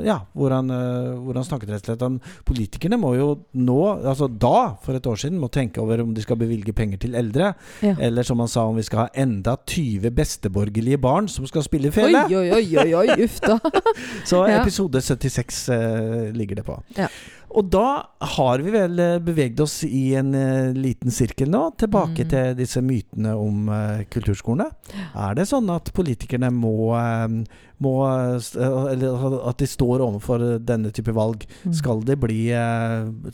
Ja, 0.05 0.19
hvor 0.35 0.51
han, 0.55 0.69
hvor 1.25 1.35
han 1.35 1.45
snakket 1.45 1.71
rett 1.71 1.83
og 1.89 1.91
slett 1.91 2.03
om 2.07 2.21
politikerne 2.47 2.99
må 3.01 3.15
jo 3.17 3.29
nå, 3.55 3.79
altså 4.07 4.29
da, 4.31 4.75
for 4.83 4.95
et 4.97 5.07
år 5.07 5.17
siden, 5.19 5.39
må 5.41 5.49
tenke 5.51 5.81
over 5.83 6.03
om 6.03 6.13
de 6.15 6.23
skal 6.23 6.37
bevilge 6.41 6.73
penger 6.77 6.99
til 6.99 7.15
eldre. 7.19 7.53
Ja. 7.83 7.95
Eller 7.99 8.23
som 8.27 8.39
han 8.43 8.49
sa, 8.49 8.65
om 8.67 8.77
vi 8.79 8.83
skal 8.87 9.05
ha 9.05 9.09
enda 9.15 9.57
20 9.67 10.11
besteborgerlige 10.15 10.99
barn 11.01 11.29
som 11.29 11.47
skal 11.47 11.63
spille 11.67 11.91
fele. 11.95 12.25
oi, 12.31 12.51
oi, 12.51 12.65
oi, 12.79 12.95
oi, 12.95 13.25
uff 13.25 13.41
da. 13.45 13.59
Så 14.31 14.45
episode 14.49 15.01
76 15.03 15.69
eh, 15.75 16.33
ligger 16.37 16.57
det 16.61 16.65
på. 16.67 16.79
Ja. 16.99 17.09
Og 17.51 17.67
da 17.67 17.87
har 18.37 18.61
vi 18.63 18.71
vel 18.71 18.99
eh, 19.03 19.17
beveget 19.27 19.59
oss 19.65 19.81
i 19.87 20.13
en 20.15 20.29
eh, 20.39 20.69
liten 20.77 21.11
sirkel 21.11 21.51
nå, 21.51 21.65
tilbake 21.81 22.23
Mm. 22.25 22.29
til 22.31 22.55
disse 22.59 22.81
mytene 22.85 23.33
om 23.35 23.69
eh, 23.75 24.05
kulturskolene. 24.13 24.69
Er 25.19 25.35
det 25.35 25.49
sånn 25.51 25.67
at 25.75 25.91
politikerne 25.97 26.51
må, 26.55 26.95
må 27.83 27.93
Eller 28.07 29.25
at 29.49 29.59
de 29.59 29.67
står 29.67 30.03
overfor 30.05 30.45
denne 30.63 30.93
type 30.95 31.11
valg? 31.17 31.43
Mm. 31.65 31.73
Skal 31.81 32.03
det, 32.07 32.19
bli, 32.23 32.39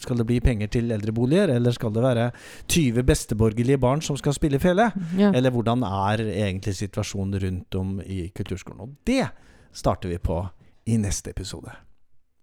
skal 0.00 0.16
det 0.22 0.26
bli 0.29 0.38
penger 0.40 0.68
til 0.72 0.92
eldreboliger, 0.96 1.52
eller 1.57 1.72
skal 1.76 1.92
det 1.92 2.05
være 2.07 2.29
20 2.72 3.02
besteborgerlige 3.09 3.81
barn 3.83 4.00
som 4.05 4.16
skal 4.16 4.37
spille 4.37 4.61
fele? 4.62 4.88
Ja. 5.18 5.33
Eller 5.33 5.50
hvordan 5.52 5.85
er 5.87 6.24
egentlig 6.31 6.76
situasjonen 6.79 7.40
rundt 7.42 7.74
om 7.81 7.98
i 8.00 8.31
kulturskolen? 8.33 8.81
Og 8.87 8.96
det 9.07 9.26
starter 9.76 10.09
vi 10.09 10.18
på 10.22 10.40
i 10.87 10.96
neste 11.02 11.35
episode. 11.35 11.72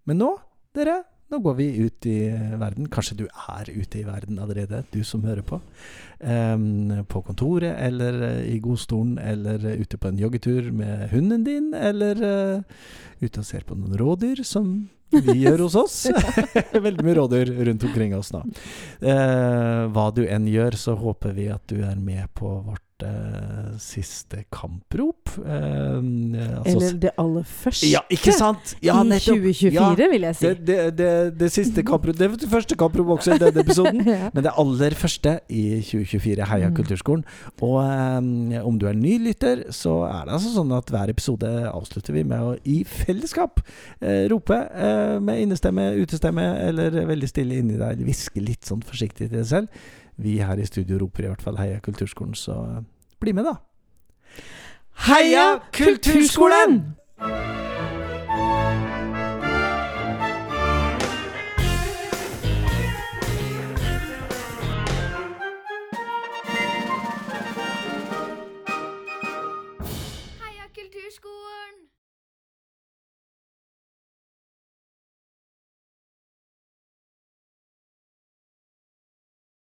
Men 0.06 0.20
nå, 0.20 0.34
dere, 0.76 1.00
nå 1.32 1.40
går 1.42 1.54
vi 1.58 1.68
ut 1.86 2.06
i 2.06 2.18
verden. 2.60 2.88
Kanskje 2.92 3.16
du 3.22 3.24
er 3.26 3.70
ute 3.70 4.00
i 4.00 4.04
verden 4.06 4.38
allerede, 4.42 4.82
du 4.92 5.02
som 5.06 5.24
hører 5.24 5.44
på. 5.46 5.60
Um, 6.20 7.04
på 7.10 7.22
kontoret, 7.26 7.74
eller 7.80 8.20
eh, 8.28 8.54
i 8.54 8.58
godstolen, 8.64 9.18
eller 9.18 9.64
eh, 9.66 9.80
ute 9.80 9.98
på 10.00 10.08
en 10.08 10.20
joggetur 10.20 10.70
med 10.72 11.08
hunden 11.12 11.44
din, 11.44 11.72
eller 11.74 12.20
uh, 12.22 12.84
ute 13.20 13.42
og 13.42 13.48
ser 13.48 13.66
på 13.66 13.76
noen 13.76 13.96
rådyr, 14.00 14.44
som 14.46 14.76
vi 15.12 15.38
gjør 15.44 15.66
hos 15.66 15.76
oss. 15.78 15.98
Veldig 16.86 17.04
mye 17.04 17.18
rådyr 17.18 17.52
rundt 17.68 17.84
omkring 17.88 18.14
oss 18.16 18.32
nå. 18.34 18.44
Uh, 19.04 19.90
hva 19.92 20.08
du 20.14 20.24
enn 20.26 20.48
gjør, 20.50 20.78
så 20.80 20.96
håper 20.98 21.36
vi 21.36 21.50
at 21.52 21.64
du 21.70 21.82
er 21.84 21.98
med 22.00 22.30
på 22.38 22.56
vårt 22.64 22.80
eh, 22.80 22.83
siste 23.78 24.44
kamprop. 24.52 25.30
Eh, 25.38 25.96
altså- 25.96 26.76
Eller 26.76 26.98
det 27.00 27.10
aller 27.18 27.42
første 27.42 27.88
ja, 27.90 28.00
ikke 28.10 28.32
sant? 28.32 28.76
Ja, 28.82 29.02
i 29.02 29.18
2024, 29.18 29.72
Ja, 29.74 29.94
vil 30.10 30.20
jeg 30.22 30.36
si. 30.36 30.46
Det, 30.46 30.66
det, 30.66 30.98
det, 30.98 31.38
det 31.40 31.50
siste 31.52 31.82
kamprop 31.82 32.16
Det 32.16 32.30
var 32.30 32.36
første 32.50 32.76
kamprop 32.76 33.06
også 33.18 33.34
i 33.34 33.38
denne 33.38 33.60
episoden. 33.60 34.04
Men 34.34 34.44
det 34.44 34.52
aller 34.56 34.94
første 34.94 35.40
i 35.48 35.80
2024, 35.82 36.44
Heia 36.46 36.68
Mm. 36.68 36.76
Kulturskolen. 36.76 37.24
Og 37.62 37.82
eh, 37.84 38.66
om 38.66 38.78
du 38.78 38.86
er 38.86 38.94
ny 38.94 39.18
lytter, 39.18 39.64
så 39.70 40.04
er 40.08 40.24
det 40.24 40.32
altså 40.38 40.54
sånn 40.54 40.72
at 40.76 40.88
hver 40.90 41.10
episode 41.12 41.50
avslutter 41.70 42.12
vi 42.16 42.22
med 42.24 42.40
å 42.40 42.54
i 42.64 42.84
fellesskap 42.84 43.60
eh, 44.00 44.24
rope 44.32 44.54
eh, 44.54 45.18
med 45.20 45.42
innestemme, 45.44 45.90
utestemme, 46.00 46.46
eller 46.68 46.90
veldig 47.06 47.28
stille 47.28 47.58
inni 47.60 47.76
deg, 47.76 47.96
eller 47.96 48.04
hviske 48.08 48.40
litt 48.40 48.64
sånn 48.64 48.82
forsiktig 48.86 49.28
til 49.28 49.38
deg 49.40 49.46
selv. 49.50 49.68
Vi 50.16 50.38
her 50.38 50.60
i 50.62 50.66
studio 50.66 50.98
roper 51.02 51.24
i 51.24 51.26
hvert 51.26 51.42
fall 51.42 51.56
Heia 51.58 51.78
Kulturskolen, 51.80 52.34
så 52.34 52.82
bli 53.20 53.32
med, 53.32 53.44
da. 53.44 53.54
Heia 55.08 55.58
Kulturskolen! 55.72 56.78
Heia 56.78 56.94
kulturskolen! 57.18 57.63